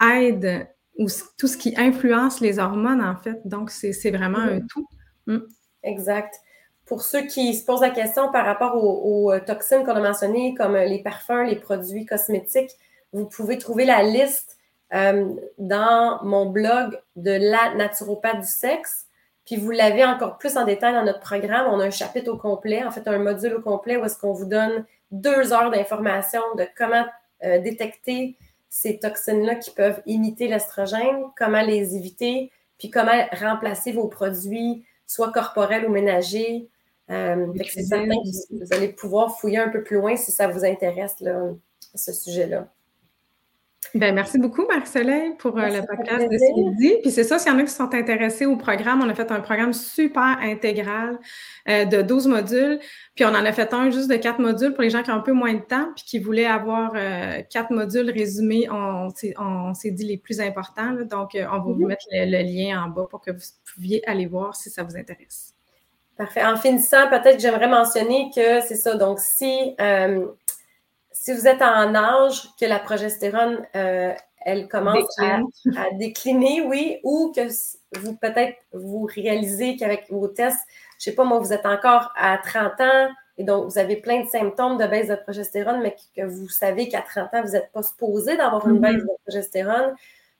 aide 0.00 0.68
ou 0.96 1.08
tout 1.36 1.48
ce 1.48 1.56
qui 1.56 1.74
influence 1.76 2.38
les 2.38 2.60
hormones, 2.60 3.02
en 3.02 3.16
fait. 3.16 3.40
Donc, 3.44 3.72
c'est 3.72 4.12
vraiment 4.12 4.38
un 4.38 4.60
tout. 4.60 4.86
Mm. 5.26 5.38
Exact. 5.82 6.36
Pour 6.86 7.02
ceux 7.02 7.22
qui 7.22 7.52
se 7.52 7.64
posent 7.64 7.80
la 7.80 7.90
question 7.90 8.30
par 8.30 8.46
rapport 8.46 8.76
aux, 8.76 9.32
euh, 9.32 9.40
toxines 9.44 9.82
qu'on 9.84 9.96
a 9.96 10.00
mentionnées, 10.00 10.54
comme 10.54 10.76
les 10.76 11.02
parfums, 11.02 11.46
les 11.48 11.56
produits 11.56 12.06
cosmétiques, 12.06 12.70
vous 13.12 13.26
pouvez 13.26 13.58
trouver 13.58 13.86
la 13.86 14.04
liste 14.04 14.53
euh, 14.92 15.30
dans 15.58 16.22
mon 16.24 16.46
blog 16.46 16.98
de 17.16 17.32
la 17.32 17.74
naturopathe 17.74 18.40
du 18.40 18.46
sexe. 18.46 19.06
Puis 19.46 19.56
vous 19.56 19.70
l'avez 19.70 20.04
encore 20.04 20.38
plus 20.38 20.56
en 20.56 20.64
détail 20.64 20.94
dans 20.94 21.04
notre 21.04 21.20
programme. 21.20 21.66
On 21.72 21.80
a 21.80 21.86
un 21.86 21.90
chapitre 21.90 22.32
au 22.32 22.36
complet, 22.36 22.84
en 22.84 22.90
fait 22.90 23.06
un 23.08 23.18
module 23.18 23.54
au 23.54 23.60
complet 23.60 23.96
où 23.96 24.04
est-ce 24.04 24.18
qu'on 24.18 24.32
vous 24.32 24.46
donne 24.46 24.84
deux 25.10 25.52
heures 25.52 25.70
d'informations 25.70 26.42
de 26.56 26.66
comment 26.76 27.04
euh, 27.44 27.60
détecter 27.60 28.36
ces 28.68 28.98
toxines-là 28.98 29.54
qui 29.56 29.70
peuvent 29.70 30.02
imiter 30.06 30.48
l'estrogène, 30.48 31.24
comment 31.38 31.62
les 31.62 31.94
éviter, 31.94 32.50
puis 32.78 32.90
comment 32.90 33.12
remplacer 33.32 33.92
vos 33.92 34.08
produits, 34.08 34.84
soit 35.06 35.30
corporels 35.32 35.86
ou 35.86 35.90
ménagers. 35.90 36.68
Euh, 37.10 37.52
c'est 37.68 37.82
certain 37.82 38.16
que 38.16 38.64
vous 38.64 38.72
allez 38.72 38.88
pouvoir 38.88 39.38
fouiller 39.38 39.58
un 39.58 39.68
peu 39.68 39.82
plus 39.82 39.96
loin 39.96 40.16
si 40.16 40.32
ça 40.32 40.48
vous 40.48 40.64
intéresse, 40.64 41.20
là, 41.20 41.50
ce 41.94 42.12
sujet-là. 42.12 42.66
Ben, 43.94 44.14
merci 44.14 44.38
beaucoup, 44.38 44.66
Marc-Soleil, 44.66 45.34
pour 45.38 45.58
euh, 45.58 45.68
le 45.68 45.80
podcast 45.86 46.30
de 46.30 46.38
ce 46.38 46.60
midi. 46.60 46.96
Puis 47.02 47.10
c'est 47.10 47.24
ça, 47.24 47.38
s'il 47.38 47.52
y 47.52 47.54
en 47.54 47.58
a 47.58 47.62
qui 47.62 47.70
sont 47.70 47.94
intéressés 47.94 48.46
au 48.46 48.56
programme, 48.56 49.02
on 49.02 49.08
a 49.08 49.14
fait 49.14 49.30
un 49.30 49.40
programme 49.40 49.72
super 49.72 50.38
intégral 50.40 51.18
euh, 51.68 51.84
de 51.84 52.02
12 52.02 52.26
modules. 52.26 52.80
Puis 53.14 53.24
on 53.24 53.28
en 53.28 53.44
a 53.44 53.52
fait 53.52 53.72
un 53.72 53.90
juste 53.90 54.10
de 54.10 54.16
4 54.16 54.40
modules 54.40 54.72
pour 54.72 54.82
les 54.82 54.90
gens 54.90 55.02
qui 55.02 55.10
ont 55.10 55.14
un 55.14 55.20
peu 55.20 55.32
moins 55.32 55.54
de 55.54 55.60
temps 55.60 55.88
puis 55.94 56.04
qui 56.04 56.18
voulaient 56.18 56.46
avoir 56.46 56.92
euh, 56.96 57.42
4 57.50 57.70
modules 57.70 58.10
résumés. 58.10 58.68
On, 58.70 59.10
s'est 59.74 59.90
dit 59.90 60.04
les 60.04 60.18
plus 60.18 60.40
importants. 60.40 60.92
donc, 61.04 61.34
euh, 61.34 61.46
on 61.50 61.58
va 61.58 61.62
vous 61.62 61.74
mhm. 61.74 61.86
mettre 61.86 62.06
le, 62.10 62.42
lien 62.42 62.84
en 62.84 62.88
bas 62.88 63.06
pour 63.08 63.20
que 63.20 63.30
vous 63.30 63.44
pouviez 63.74 64.06
aller 64.08 64.26
voir 64.26 64.56
si 64.56 64.70
ça 64.70 64.82
vous 64.82 64.96
intéresse. 64.96 65.54
Parfait. 66.16 66.44
En 66.44 66.56
finissant, 66.56 67.08
peut-être 67.08 67.36
que 67.36 67.42
j'aimerais 67.42 67.68
mentionner 67.68 68.30
que 68.34 68.60
c'est 68.60 68.76
ça. 68.76 68.94
Donc, 68.94 69.18
si 69.18 69.74
si 71.24 71.32
vous 71.32 71.48
êtes 71.48 71.62
en 71.62 71.94
âge 71.94 72.50
que 72.60 72.66
la 72.66 72.78
progestérone, 72.78 73.66
euh, 73.76 74.12
elle 74.42 74.68
commence 74.68 75.08
à, 75.18 75.40
décliner, 75.98 76.60
oui, 76.60 76.98
ou 77.02 77.32
que 77.34 77.48
vous 77.98 78.14
peut-être 78.14 78.58
vous 78.74 79.08
réalisez 79.10 79.76
qu'avec 79.76 80.10
vos 80.10 80.28
tests, 80.28 80.60
je 80.98 81.08
ne 81.08 81.12
sais 81.12 81.14
pas, 81.14 81.24
moi, 81.24 81.38
vous 81.38 81.54
êtes 81.54 81.64
encore 81.64 82.12
à 82.14 82.36
30 82.36 82.78
ans 82.82 83.08
et 83.38 83.44
donc 83.44 83.72
vous 83.72 83.78
avez 83.78 83.96
plein 83.96 84.22
de 84.22 84.28
symptômes 84.28 84.76
de 84.76 84.86
baisse 84.86 85.08
de 85.08 85.14
progestérone, 85.14 85.80
mais 85.80 85.96
que 86.14 86.26
vous 86.26 86.50
savez 86.50 86.90
qu'à 86.90 87.00
30 87.00 87.32
ans, 87.32 87.42
vous 87.42 87.52
n'êtes 87.52 87.72
pas 87.72 87.82
supposé 87.82 88.36
d'avoir 88.36 88.68
une 88.68 88.80
baisse 88.80 88.96
mm-hmm. 88.96 89.00
de 89.00 89.22
progestérone. 89.24 89.94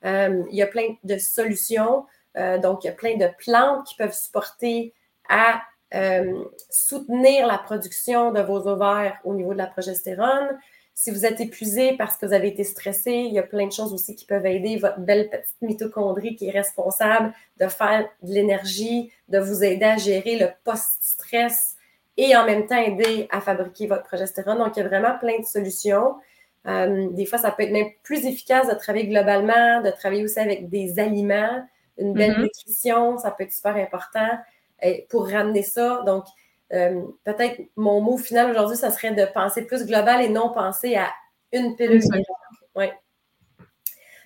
Euh, 0.05 0.43
il 0.51 0.57
y 0.57 0.63
a 0.63 0.67
plein 0.67 0.89
de 1.03 1.17
solutions. 1.17 2.05
Euh, 2.37 2.59
donc, 2.59 2.85
il 2.85 2.89
y 2.89 2.91
a 2.91 2.95
plein 2.95 3.17
de 3.17 3.29
plantes 3.39 3.87
qui 3.87 3.95
peuvent 3.95 4.15
supporter 4.15 4.93
à 5.31 5.63
soutenir 6.71 7.47
la 7.47 7.57
production 7.57 8.33
de 8.33 8.41
vos 8.41 8.67
ovaires 8.67 9.17
au 9.23 9.33
niveau 9.33 9.53
de 9.53 9.59
la 9.59 9.69
progestérone. 9.69 10.59
Si 10.97 11.11
vous 11.11 11.27
êtes 11.27 11.41
épuisé 11.41 11.97
parce 11.97 12.17
que 12.17 12.25
vous 12.25 12.33
avez 12.33 12.49
été 12.49 12.63
stressé, 12.63 13.11
il 13.11 13.35
y 13.35 13.39
a 13.41 13.43
plein 13.43 13.67
de 13.67 13.73
choses 13.73 13.93
aussi 13.93 14.15
qui 14.15 14.25
peuvent 14.27 14.47
aider 14.47 14.77
votre 14.77 15.01
belle 15.01 15.29
petite 15.29 15.61
mitochondrie 15.61 16.37
qui 16.37 16.47
est 16.47 16.53
responsable 16.53 17.33
de 17.59 17.67
faire 17.67 18.09
de 18.23 18.33
l'énergie, 18.33 19.11
de 19.29 19.41
vous 19.41 19.65
aider 19.65 19.85
à 19.85 19.97
gérer 19.97 20.39
le 20.39 20.49
post-stress 20.63 21.75
et 22.17 22.37
en 22.37 22.47
même 22.47 22.67
temps 22.67 22.79
aider 22.81 23.27
à 23.33 23.41
fabriquer 23.41 23.89
votre 23.89 24.05
progestérone. 24.05 24.59
Donc, 24.59 24.77
il 24.77 24.81
y 24.81 24.83
a 24.85 24.89
vraiment 24.89 25.19
plein 25.19 25.41
de 25.41 25.45
solutions. 25.45 26.15
Euh, 26.67 27.09
des 27.11 27.27
fois, 27.27 27.39
ça 27.39 27.51
peut 27.51 27.65
être 27.65 27.73
même 27.73 27.91
plus 28.05 28.25
efficace 28.25 28.69
de 28.69 28.75
travailler 28.75 29.09
globalement, 29.09 29.83
de 29.83 29.91
travailler 29.91 30.23
aussi 30.23 30.39
avec 30.39 30.69
des 30.69 31.01
aliments, 31.01 31.67
une 31.99 32.15
belle 32.15 32.37
mm-hmm. 32.37 32.43
nutrition, 32.43 33.19
ça 33.19 33.33
peut 33.33 33.43
être 33.43 33.53
super 33.53 33.75
important 33.77 34.29
pour 35.09 35.29
ramener 35.29 35.63
ça. 35.63 36.03
Donc, 36.07 36.25
euh, 36.73 37.03
peut-être 37.25 37.61
mon 37.77 38.01
mot 38.01 38.17
final 38.17 38.51
aujourd'hui, 38.51 38.77
ça 38.77 38.91
serait 38.91 39.13
de 39.13 39.25
penser 39.33 39.63
plus 39.63 39.87
global 39.87 40.23
et 40.23 40.29
non 40.29 40.51
penser 40.51 40.97
à 40.97 41.11
une 41.53 41.77
pilule. 41.77 42.03
Oui. 42.75 42.87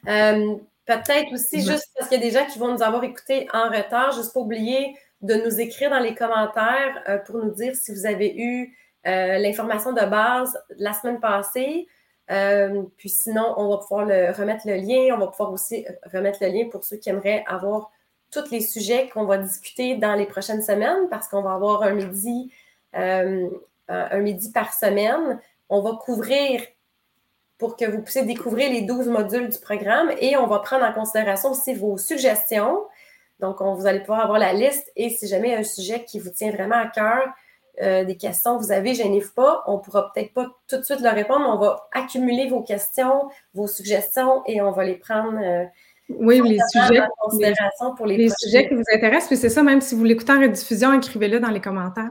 Euh, 0.06 0.56
peut-être 0.86 1.32
aussi, 1.32 1.60
juste 1.60 1.90
parce 1.96 2.08
qu'il 2.08 2.18
y 2.18 2.22
a 2.22 2.24
des 2.24 2.30
gens 2.30 2.46
qui 2.46 2.58
vont 2.58 2.72
nous 2.72 2.82
avoir 2.82 3.04
écoutés 3.04 3.48
en 3.52 3.68
retard, 3.68 4.12
juste 4.12 4.32
pas 4.32 4.40
oublier 4.40 4.96
de 5.20 5.34
nous 5.34 5.60
écrire 5.60 5.90
dans 5.90 5.98
les 5.98 6.14
commentaires 6.14 7.02
euh, 7.08 7.18
pour 7.18 7.36
nous 7.36 7.50
dire 7.50 7.74
si 7.74 7.92
vous 7.92 8.06
avez 8.06 8.34
eu 8.36 8.74
l'information 9.04 9.94
de 9.94 10.04
base 10.04 10.62
la 10.76 10.92
semaine 10.92 11.18
passée. 11.18 11.88
puis 12.98 13.08
sinon, 13.08 13.54
on 13.56 13.70
va 13.70 13.78
pouvoir 13.78 14.04
le, 14.04 14.32
remettre 14.32 14.66
le 14.66 14.74
lien. 14.74 15.14
On 15.14 15.18
va 15.18 15.28
pouvoir 15.28 15.50
aussi 15.50 15.86
remettre 16.12 16.40
le 16.42 16.48
lien 16.48 16.68
pour 16.70 16.84
ceux 16.84 16.98
qui 16.98 17.08
aimeraient 17.08 17.42
avoir 17.46 17.90
tous 18.30 18.50
les 18.50 18.60
sujets 18.60 19.08
qu'on 19.08 19.24
va 19.24 19.38
discuter 19.38 19.96
dans 19.96 20.14
les 20.14 20.26
prochaines 20.26 20.62
semaines 20.62 21.08
parce 21.10 21.28
qu'on 21.28 21.42
va 21.42 21.54
avoir 21.54 21.82
un 21.82 21.92
midi, 21.92 22.52
euh, 22.96 23.48
un 23.88 24.24
par 24.52 24.72
semaine. 24.72 25.40
On 25.68 25.80
va 25.80 25.92
couvrir 26.00 26.62
pour 27.58 27.76
que 27.76 27.84
vous 27.84 28.00
puissiez 28.02 28.24
découvrir 28.24 28.70
les 28.70 28.82
12 28.82 29.08
modules 29.08 29.48
du 29.48 29.58
programme 29.58 30.12
et 30.20 30.36
on 30.36 30.46
va 30.46 30.60
prendre 30.60 30.84
en 30.84 30.92
considération 30.92 31.50
aussi 31.50 31.74
vos 31.74 31.98
suggestions. 31.98 32.82
Donc, 33.40 33.60
on, 33.60 33.74
vous 33.74 33.86
allez 33.86 34.00
pouvoir 34.00 34.20
avoir 34.20 34.38
la 34.38 34.52
liste 34.52 34.90
et 34.96 35.10
si 35.10 35.26
jamais 35.26 35.48
il 35.48 35.52
y 35.52 35.54
a 35.54 35.58
un 35.58 35.64
sujet 35.64 36.04
qui 36.04 36.18
vous 36.18 36.30
tient 36.30 36.50
vraiment 36.50 36.76
à 36.76 36.86
cœur, 36.86 37.22
euh, 37.80 38.04
des 38.04 38.16
questions 38.16 38.58
que 38.58 38.64
vous 38.64 38.72
avez, 38.72 38.94
gênez-vous 38.94 39.32
pas. 39.34 39.62
On 39.66 39.76
ne 39.76 39.82
pourra 39.82 40.12
peut-être 40.12 40.32
pas 40.32 40.46
tout 40.66 40.78
de 40.78 40.82
suite 40.82 41.00
leur 41.00 41.14
répondre, 41.14 41.40
mais 41.40 41.50
on 41.50 41.58
va 41.58 41.88
accumuler 41.92 42.48
vos 42.48 42.62
questions, 42.62 43.28
vos 43.54 43.68
suggestions 43.68 44.42
et 44.46 44.60
on 44.60 44.72
va 44.72 44.84
les 44.84 44.96
prendre. 44.96 45.38
Euh, 45.40 45.64
oui, 46.08 46.40
les 46.42 46.58
sujets, 46.70 47.02
pour 47.96 48.06
les, 48.06 48.30
sujets 48.30 48.68
qui 48.68 48.74
vous 48.74 48.82
intéressent. 48.92 49.28
Puis 49.28 49.36
c'est 49.36 49.50
ça, 49.50 49.62
même 49.62 49.80
si 49.80 49.94
vous 49.94 50.04
l'écoutez 50.04 50.32
en 50.32 50.40
rediffusion, 50.40 50.94
écrivez-le 50.94 51.38
dans 51.40 51.50
les 51.50 51.60
commentaires. 51.60 52.10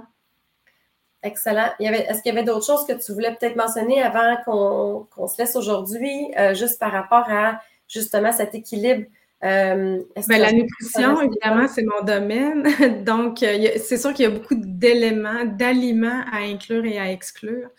Excellent. 1.24 1.70
Est-ce 1.80 2.22
qu'il 2.22 2.34
y 2.34 2.38
avait 2.38 2.46
d'autres 2.46 2.66
choses 2.66 2.86
que 2.86 2.94
tu 2.94 3.12
voulais 3.12 3.36
peut-être 3.36 3.56
mentionner 3.56 4.02
avant 4.02 4.38
qu'on 4.46 5.28
se 5.28 5.42
laisse 5.42 5.56
aujourd'hui, 5.56 6.32
euh, 6.38 6.54
juste 6.54 6.80
par 6.80 6.92
rapport 6.92 7.26
à 7.30 7.60
justement 7.88 8.32
cet 8.32 8.54
équilibre? 8.54 9.06
Euh, 9.44 10.02
ben, 10.28 10.42
la 10.42 10.52
nutrition, 10.52 11.22
évidemment, 11.22 11.68
c'est 11.68 11.84
mon 11.84 12.04
domaine. 12.04 12.64
Donc, 13.04 13.44
euh, 13.44 13.70
c'est 13.78 13.98
sûr 13.98 14.14
qu'il 14.14 14.24
y 14.24 14.28
a 14.28 14.32
beaucoup 14.32 14.56
d'éléments, 14.56 15.46
d'aliments 15.46 16.24
à 16.32 16.38
inclure 16.38 16.86
et 16.86 17.00
à 17.00 17.12
exclure 17.12 17.70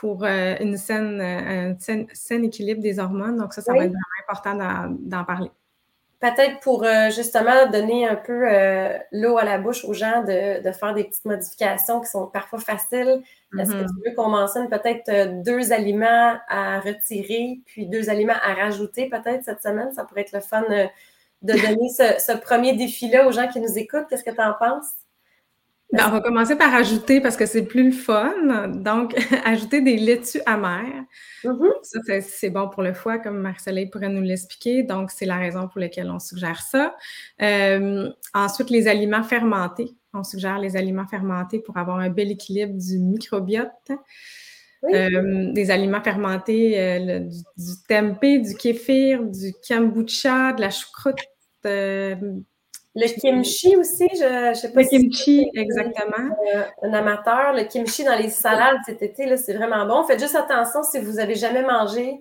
pour 0.00 0.24
une 0.24 0.76
saine, 0.76 1.20
un 1.20 1.76
saine, 1.78 2.44
équilibre 2.44 2.80
des 2.80 2.98
hormones. 2.98 3.36
Donc, 3.36 3.52
ça, 3.52 3.62
ça 3.62 3.72
va 3.72 3.84
être 3.84 3.92
vraiment 3.92 4.22
important 4.28 4.96
d'en 4.98 5.24
parler 5.24 5.50
peut-être 6.20 6.60
pour 6.60 6.84
euh, 6.84 7.10
justement 7.10 7.70
donner 7.70 8.06
un 8.06 8.16
peu 8.16 8.48
euh, 8.48 8.98
l'eau 9.12 9.38
à 9.38 9.44
la 9.44 9.58
bouche 9.58 9.84
aux 9.84 9.92
gens 9.92 10.22
de, 10.22 10.70
faire 10.72 10.94
des 10.94 11.04
petites 11.04 11.24
modifications 11.24 12.00
qui 12.00 12.08
sont 12.08 12.26
parfois 12.26 12.58
faciles. 12.58 13.22
Est-ce 13.58 13.70
que 13.70 13.76
mm-hmm. 13.76 13.86
tu 13.86 14.08
veux 14.10 14.14
qu'on 14.16 14.28
mentionne 14.28 14.68
peut-être 14.68 15.08
euh, 15.08 15.42
deux 15.44 15.72
aliments 15.72 16.36
à 16.48 16.80
retirer, 16.80 17.60
puis 17.66 17.86
deux 17.86 18.10
aliments 18.10 18.38
à 18.42 18.54
rajouter 18.54 19.08
peut-être 19.08 19.44
cette 19.44 19.62
semaine? 19.62 19.92
Ça 19.92 20.04
pourrait 20.04 20.22
être 20.22 20.32
le 20.32 20.40
fun 20.40 20.62
de 21.42 21.52
donner 21.52 21.88
ce, 21.88 22.20
ce 22.20 22.36
premier 22.36 22.74
défi-là 22.74 23.26
aux 23.26 23.32
gens 23.32 23.46
qui 23.46 23.60
nous 23.60 23.78
écoutent. 23.78 24.06
Qu'est-ce 24.10 24.24
que 24.24 24.34
tu 24.34 24.42
en 24.42 24.54
penses? 24.54 24.90
Ben, 25.90 26.04
on 26.06 26.10
va 26.10 26.20
commencer 26.20 26.54
par 26.54 26.74
ajouter 26.74 27.20
parce 27.20 27.36
que 27.36 27.46
c'est 27.46 27.62
plus 27.62 27.84
le 27.84 27.92
fun. 27.92 28.68
Donc, 28.68 29.14
ajouter 29.44 29.80
des 29.80 29.96
laitues 29.96 30.42
amères. 30.44 31.04
Mm-hmm. 31.44 31.72
Ça, 31.82 32.20
c'est 32.20 32.50
bon 32.50 32.68
pour 32.68 32.82
le 32.82 32.92
foie, 32.92 33.18
comme 33.18 33.38
Marceline 33.38 33.88
pourrait 33.88 34.10
nous 34.10 34.22
l'expliquer. 34.22 34.82
Donc, 34.82 35.10
c'est 35.10 35.24
la 35.24 35.38
raison 35.38 35.66
pour 35.66 35.80
laquelle 35.80 36.10
on 36.10 36.18
suggère 36.18 36.60
ça. 36.60 36.94
Euh, 37.40 38.10
ensuite, 38.34 38.68
les 38.68 38.86
aliments 38.86 39.22
fermentés. 39.22 39.96
On 40.12 40.24
suggère 40.24 40.58
les 40.58 40.76
aliments 40.76 41.06
fermentés 41.06 41.58
pour 41.58 41.78
avoir 41.78 41.98
un 41.98 42.10
bel 42.10 42.30
équilibre 42.30 42.74
du 42.74 42.98
microbiote. 42.98 43.90
Euh, 44.84 45.52
des 45.52 45.70
aliments 45.70 46.02
fermentés, 46.02 46.78
euh, 46.78 47.20
du, 47.20 47.38
du, 47.56 47.72
tempeh, 47.88 48.38
du 48.38 48.54
kéfir, 48.54 49.24
du 49.24 49.52
kombucha, 49.66 50.52
de 50.52 50.60
la 50.60 50.70
choucroute, 50.70 51.18
le 53.00 53.20
kimchi 53.20 53.76
aussi, 53.76 54.08
je 54.12 54.50
ne 54.50 54.54
sais 54.54 54.72
pas 54.72 54.82
le 54.82 54.88
kimchi, 54.88 55.48
exactement. 55.54 56.36
Euh, 56.54 56.62
un 56.82 56.92
amateur. 56.92 57.52
Le 57.52 57.62
kimchi 57.62 58.02
dans 58.02 58.16
les 58.16 58.28
salades 58.28 58.78
cet 58.84 59.02
été, 59.02 59.36
c'est 59.36 59.54
vraiment 59.54 59.86
bon. 59.86 60.04
Faites 60.04 60.18
juste 60.18 60.34
attention 60.34 60.82
si 60.82 60.98
vous 60.98 61.12
n'avez 61.12 61.36
jamais 61.36 61.62
mangé 61.62 62.20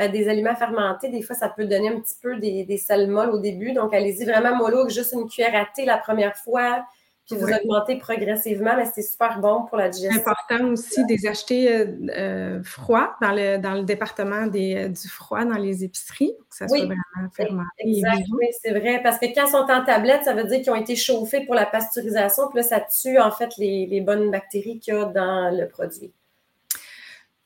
euh, 0.00 0.06
des 0.08 0.28
aliments 0.28 0.54
fermentés. 0.54 1.08
Des 1.08 1.22
fois, 1.22 1.34
ça 1.34 1.48
peut 1.48 1.64
donner 1.64 1.88
un 1.88 2.00
petit 2.00 2.14
peu 2.22 2.36
des, 2.36 2.64
des 2.64 2.76
sels 2.76 3.08
molles 3.08 3.30
au 3.30 3.38
début. 3.38 3.72
Donc, 3.72 3.92
allez-y 3.92 4.24
vraiment 4.24 4.54
mollo 4.54 4.82
avec 4.82 4.92
juste 4.92 5.12
une 5.12 5.28
cuillère 5.28 5.56
à 5.56 5.66
thé 5.74 5.84
la 5.84 5.98
première 5.98 6.36
fois 6.36 6.84
puis 7.26 7.36
vous 7.36 7.46
augmentez 7.46 7.96
progressivement, 7.98 8.76
mais 8.76 8.86
c'est 8.92 9.02
super 9.02 9.38
bon 9.38 9.64
pour 9.66 9.78
la 9.78 9.88
digestion. 9.88 10.20
Important 10.20 10.72
aussi 10.72 11.04
de 11.04 11.08
les 11.08 11.26
acheter 11.26 11.72
euh, 11.72 11.86
euh, 12.16 12.62
froids 12.64 13.14
dans 13.20 13.30
le, 13.30 13.58
dans 13.58 13.74
le 13.74 13.84
département 13.84 14.48
des, 14.48 14.74
euh, 14.76 14.88
du 14.88 15.08
froid 15.08 15.44
dans 15.44 15.56
les 15.56 15.84
épiceries, 15.84 16.32
pour 16.36 16.48
que 16.48 16.56
ça 16.56 16.66
soit 16.66 16.78
vraiment 16.78 17.30
fermenté. 17.32 17.68
Exact, 17.78 18.26
oui, 18.32 18.46
c'est 18.60 18.72
vrai. 18.72 19.00
Parce 19.04 19.18
que 19.18 19.26
quand 19.26 19.46
ils 19.46 19.50
sont 19.50 19.70
en 19.70 19.84
tablette, 19.84 20.24
ça 20.24 20.34
veut 20.34 20.44
dire 20.44 20.62
qu'ils 20.62 20.72
ont 20.72 20.76
été 20.76 20.96
chauffés 20.96 21.44
pour 21.46 21.54
la 21.54 21.64
pasteurisation, 21.64 22.48
puis 22.48 22.56
là, 22.56 22.62
ça 22.64 22.80
tue 22.80 23.18
en 23.18 23.30
fait 23.30 23.50
les, 23.56 23.86
les 23.86 24.00
bonnes 24.00 24.30
bactéries 24.32 24.80
qu'il 24.80 24.94
y 24.94 24.96
a 24.96 25.04
dans 25.04 25.56
le 25.56 25.68
produit. 25.68 26.12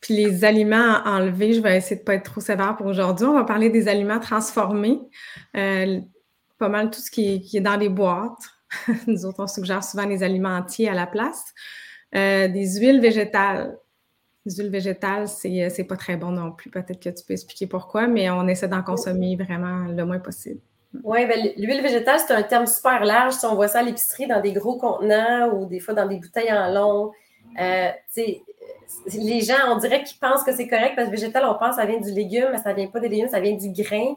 Puis 0.01 0.15
les 0.15 0.45
aliments 0.45 1.03
enlevés, 1.05 1.53
je 1.53 1.61
vais 1.61 1.77
essayer 1.77 1.97
de 1.97 2.01
ne 2.01 2.07
pas 2.07 2.15
être 2.15 2.31
trop 2.31 2.41
sévère 2.41 2.77
pour 2.77 2.87
aujourd'hui. 2.87 3.27
On 3.27 3.35
va 3.35 3.45
parler 3.45 3.69
des 3.69 3.89
aliments 3.89 4.21
transformés. 4.21 5.01
pas 5.53 6.69
mal 6.71 6.91
tout 6.91 7.01
ce 7.01 7.11
qui 7.11 7.35
est, 7.35 7.41
qui 7.41 7.59
est 7.59 7.63
dans 7.63 7.77
les 7.77 7.91
boîtes. 7.91 8.56
Nous 9.07 9.27
autres, 9.27 9.43
on 9.43 9.47
suggère 9.47 9.85
souvent 9.85 10.07
les 10.07 10.23
aliments 10.23 10.57
entiers 10.57 10.89
à 10.89 10.95
la 10.95 11.07
place. 11.07 11.55
Euh, 12.15 12.49
des 12.49 12.79
huiles 12.79 13.01
végétales. 13.01 13.79
Les 14.45 14.55
huiles 14.57 14.71
végétales, 14.71 15.29
c'est, 15.29 15.65
euh, 15.65 15.69
c'est 15.71 15.85
pas 15.85 15.97
très 15.97 16.17
bon 16.17 16.31
non 16.31 16.53
plus. 16.53 16.71
Peut-être 16.71 17.01
que 17.01 17.11
tu 17.11 17.25
peux 17.27 17.35
expliquer 17.35 17.67
pourquoi, 17.67 18.07
mais 18.07 18.31
on 18.31 18.47
essaie 18.47 18.69
d'en 18.69 18.83
consommer 18.83 19.37
vraiment 19.37 19.87
le 19.87 20.05
moins 20.05 20.21
possible. 20.21 20.61
Oui, 21.03 21.27
ben, 21.27 21.51
l'huile 21.57 21.83
végétale, 21.83 22.21
c'est 22.27 22.33
un 22.33 22.43
terme 22.43 22.67
super 22.67 23.05
large. 23.05 23.35
Si 23.35 23.45
on 23.45 23.55
voit 23.55 23.69
ça 23.69 23.81
à 23.81 23.83
l'épicerie 23.83 24.27
dans 24.27 24.41
des 24.41 24.53
gros 24.53 24.77
contenants 24.77 25.53
ou 25.53 25.67
des 25.67 25.81
fois 25.81 25.95
dans 25.95 26.07
des 26.07 26.17
bouteilles 26.17 26.53
en 26.53 26.73
long, 26.73 27.13
euh, 27.61 27.91
les 29.13 29.41
gens, 29.41 29.55
on 29.69 29.77
dirait 29.77 30.03
qu'ils 30.03 30.19
pensent 30.19 30.45
que 30.45 30.55
c'est 30.55 30.69
correct 30.69 30.95
parce 30.97 31.09
que 31.09 31.13
végétal, 31.13 31.45
on 31.45 31.59
pense 31.59 31.77
que 31.77 31.83
ça 31.83 31.87
vient 31.87 32.01
du 32.01 32.11
légume, 32.11 32.49
mais 32.53 32.59
ça 32.59 32.73
vient 32.73 32.87
pas 32.87 33.01
des 33.01 33.09
légumes, 33.09 33.29
ça 33.29 33.41
vient 33.41 33.57
du 33.57 33.71
grain. 33.71 34.15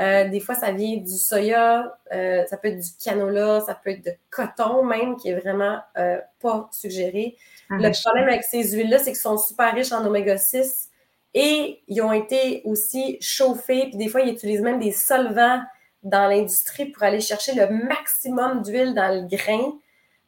Euh, 0.00 0.28
des 0.28 0.40
fois, 0.40 0.54
ça 0.54 0.72
vient 0.72 0.96
du 0.96 1.16
soya, 1.16 1.96
euh, 2.12 2.44
ça 2.46 2.56
peut 2.56 2.68
être 2.68 2.78
du 2.78 2.90
canola, 3.02 3.60
ça 3.60 3.74
peut 3.74 3.90
être 3.90 4.04
de 4.04 4.12
coton 4.30 4.82
même, 4.82 5.16
qui 5.16 5.28
est 5.28 5.38
vraiment 5.38 5.78
euh, 5.96 6.18
pas 6.40 6.68
suggéré. 6.72 7.36
Ah, 7.70 7.76
le 7.78 7.90
problème 8.02 8.28
avec 8.28 8.42
ces 8.42 8.72
huiles-là, 8.72 8.98
c'est 8.98 9.12
qu'ils 9.12 9.16
sont 9.16 9.38
super 9.38 9.72
riches 9.72 9.92
en 9.92 10.04
oméga 10.04 10.36
6 10.36 10.90
et 11.34 11.82
ils 11.86 12.02
ont 12.02 12.12
été 12.12 12.62
aussi 12.64 13.18
chauffés. 13.20 13.86
Puis 13.88 13.96
des 13.96 14.08
fois, 14.08 14.22
ils 14.22 14.32
utilisent 14.32 14.62
même 14.62 14.80
des 14.80 14.92
solvants 14.92 15.62
dans 16.02 16.28
l'industrie 16.28 16.86
pour 16.86 17.02
aller 17.04 17.20
chercher 17.20 17.54
le 17.54 17.68
maximum 17.68 18.62
d'huile 18.62 18.94
dans 18.94 19.14
le 19.14 19.26
grain. 19.28 19.78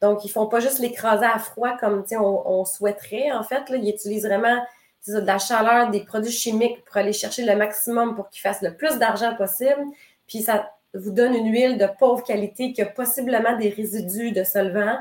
Donc, 0.00 0.24
ils 0.24 0.30
font 0.30 0.46
pas 0.46 0.60
juste 0.60 0.78
l'écraser 0.78 1.26
à 1.26 1.38
froid 1.38 1.76
comme 1.78 2.04
on, 2.12 2.42
on 2.46 2.64
souhaiterait, 2.64 3.32
en 3.32 3.42
fait. 3.42 3.68
Là. 3.68 3.76
Ils 3.76 3.88
utilisent 3.88 4.26
vraiment 4.26 4.62
de 5.12 5.26
la 5.26 5.38
chaleur, 5.38 5.90
des 5.90 6.04
produits 6.04 6.32
chimiques 6.32 6.84
pour 6.84 6.96
aller 6.96 7.12
chercher 7.12 7.44
le 7.44 7.56
maximum 7.56 8.14
pour 8.14 8.28
qu'ils 8.30 8.40
fassent 8.40 8.62
le 8.62 8.76
plus 8.76 8.98
d'argent 8.98 9.34
possible. 9.36 9.82
Puis 10.26 10.42
ça 10.42 10.70
vous 10.94 11.10
donne 11.10 11.34
une 11.34 11.52
huile 11.52 11.78
de 11.78 11.86
pauvre 11.98 12.22
qualité 12.22 12.72
qui 12.72 12.82
a 12.82 12.86
possiblement 12.86 13.56
des 13.56 13.68
résidus 13.68 14.32
de 14.32 14.44
solvants. 14.44 14.98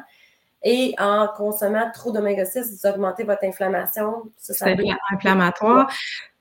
Et 0.64 0.96
en 0.98 1.28
consommant 1.38 1.92
trop 1.94 2.12
d'oméga 2.12 2.44
6, 2.44 2.72
vous 2.72 2.90
augmentez 2.90 3.24
votre 3.24 3.44
inflammation. 3.44 4.24
C'est 4.38 4.76
inflammatoire. 5.12 5.92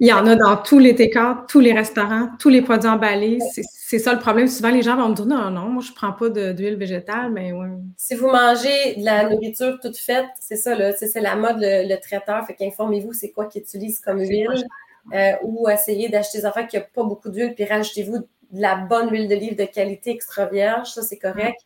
Il 0.00 0.08
y 0.08 0.12
en 0.12 0.26
a 0.26 0.34
dans 0.34 0.56
tous 0.56 0.78
les 0.78 0.94
TK, 0.94 1.46
tous 1.46 1.60
les 1.60 1.74
restaurants, 1.74 2.30
tous 2.38 2.48
les 2.48 2.62
produits 2.62 2.88
emballés. 2.88 3.38
C'est 3.50 3.98
ça 3.98 4.14
le 4.14 4.18
problème. 4.18 4.48
Souvent, 4.48 4.70
les 4.70 4.80
gens 4.80 4.96
vont 4.96 5.10
me 5.10 5.14
dire 5.14 5.26
non, 5.26 5.50
non, 5.50 5.68
moi, 5.68 5.82
je 5.82 5.90
ne 5.90 5.94
prends 5.94 6.12
pas 6.12 6.30
d'huile 6.30 6.76
végétale, 6.76 7.32
mais 7.32 7.52
ouais. 7.52 7.68
Si 7.98 8.14
vous 8.14 8.28
mangez 8.28 8.96
de 8.96 9.04
la 9.04 9.28
nourriture 9.28 9.78
toute 9.80 9.98
faite, 9.98 10.26
c'est 10.40 10.56
ça, 10.56 10.74
c'est 10.92 11.20
la 11.20 11.36
mode, 11.36 11.58
le, 11.60 11.96
traiteur. 12.00 12.46
Fait 12.46 12.54
qu'informez-vous, 12.54 13.12
c'est 13.12 13.30
quoi 13.30 13.44
qu'ils 13.44 13.62
utilisent 13.62 14.00
comme 14.00 14.20
huile. 14.20 14.64
Euh, 15.12 15.32
ou 15.42 15.68
essayez 15.68 16.08
d'acheter 16.08 16.38
des 16.38 16.46
affaires 16.46 16.66
qui 16.66 16.78
n'ont 16.78 16.84
pas 16.94 17.02
beaucoup 17.02 17.28
d'huile, 17.28 17.54
puis 17.54 17.66
rajoutez-vous 17.66 18.20
de 18.20 18.26
la 18.54 18.76
bonne 18.76 19.10
huile 19.10 19.28
d'olive 19.28 19.54
de 19.54 19.64
qualité 19.64 20.12
extra 20.12 20.46
vierge. 20.46 20.88
Ça, 20.88 21.02
c'est 21.02 21.18
correct. 21.18 21.60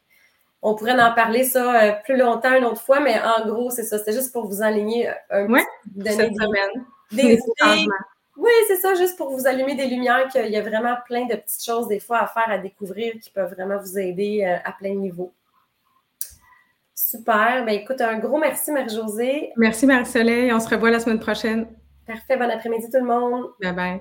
On 0.61 0.75
pourrait 0.75 1.01
en 1.01 1.15
parler 1.15 1.45
ça 1.45 1.83
euh, 1.83 1.93
plus 2.05 2.17
longtemps 2.17 2.55
une 2.55 2.65
autre 2.65 2.83
fois, 2.83 3.01
mais 3.01 3.17
en 3.21 3.47
gros, 3.47 3.71
c'est 3.71 3.85
ça. 3.85 3.99
C'est 3.99 4.13
juste 4.13 4.33
pour 4.33 4.47
vous 4.49 4.63
aligner 4.63 5.09
un 5.31 5.47
peu. 5.47 5.59
cette 6.05 6.35
semaine. 6.35 6.85
Des, 7.13 7.39
oui, 8.39 8.51
c'est 8.69 8.77
ça, 8.77 8.95
juste 8.95 9.17
pour 9.17 9.31
vous 9.31 9.49
allumer 9.49 9.75
des 9.75 9.87
lumières, 9.87 10.29
qu'il 10.29 10.47
y 10.47 10.57
a 10.57 10.63
vraiment 10.63 10.95
plein 11.07 11.27
de 11.27 11.35
petites 11.35 11.65
choses 11.65 11.89
des 11.89 11.99
fois 11.99 12.19
à 12.19 12.27
faire, 12.29 12.49
à 12.49 12.59
découvrir 12.59 13.15
qui 13.21 13.31
peuvent 13.31 13.53
vraiment 13.53 13.79
vous 13.79 13.99
aider 13.99 14.45
euh, 14.45 14.57
à 14.65 14.73
plein 14.73 14.95
niveau. 14.95 15.33
Super. 16.95 17.65
Ben, 17.65 17.71
écoute, 17.71 18.01
un 18.01 18.19
gros 18.19 18.39
merci, 18.39 18.71
Marie-Josée. 18.71 19.53
Merci, 19.57 19.87
Marie-Soleil. 19.87 20.53
On 20.53 20.61
se 20.61 20.69
revoit 20.69 20.91
la 20.91 21.01
semaine 21.01 21.19
prochaine. 21.19 21.67
Parfait. 22.07 22.37
Bon 22.37 22.49
après-midi, 22.49 22.89
tout 22.91 22.99
le 22.99 23.07
monde. 23.07 23.47
Bye 23.61 23.73
bye. 23.73 24.01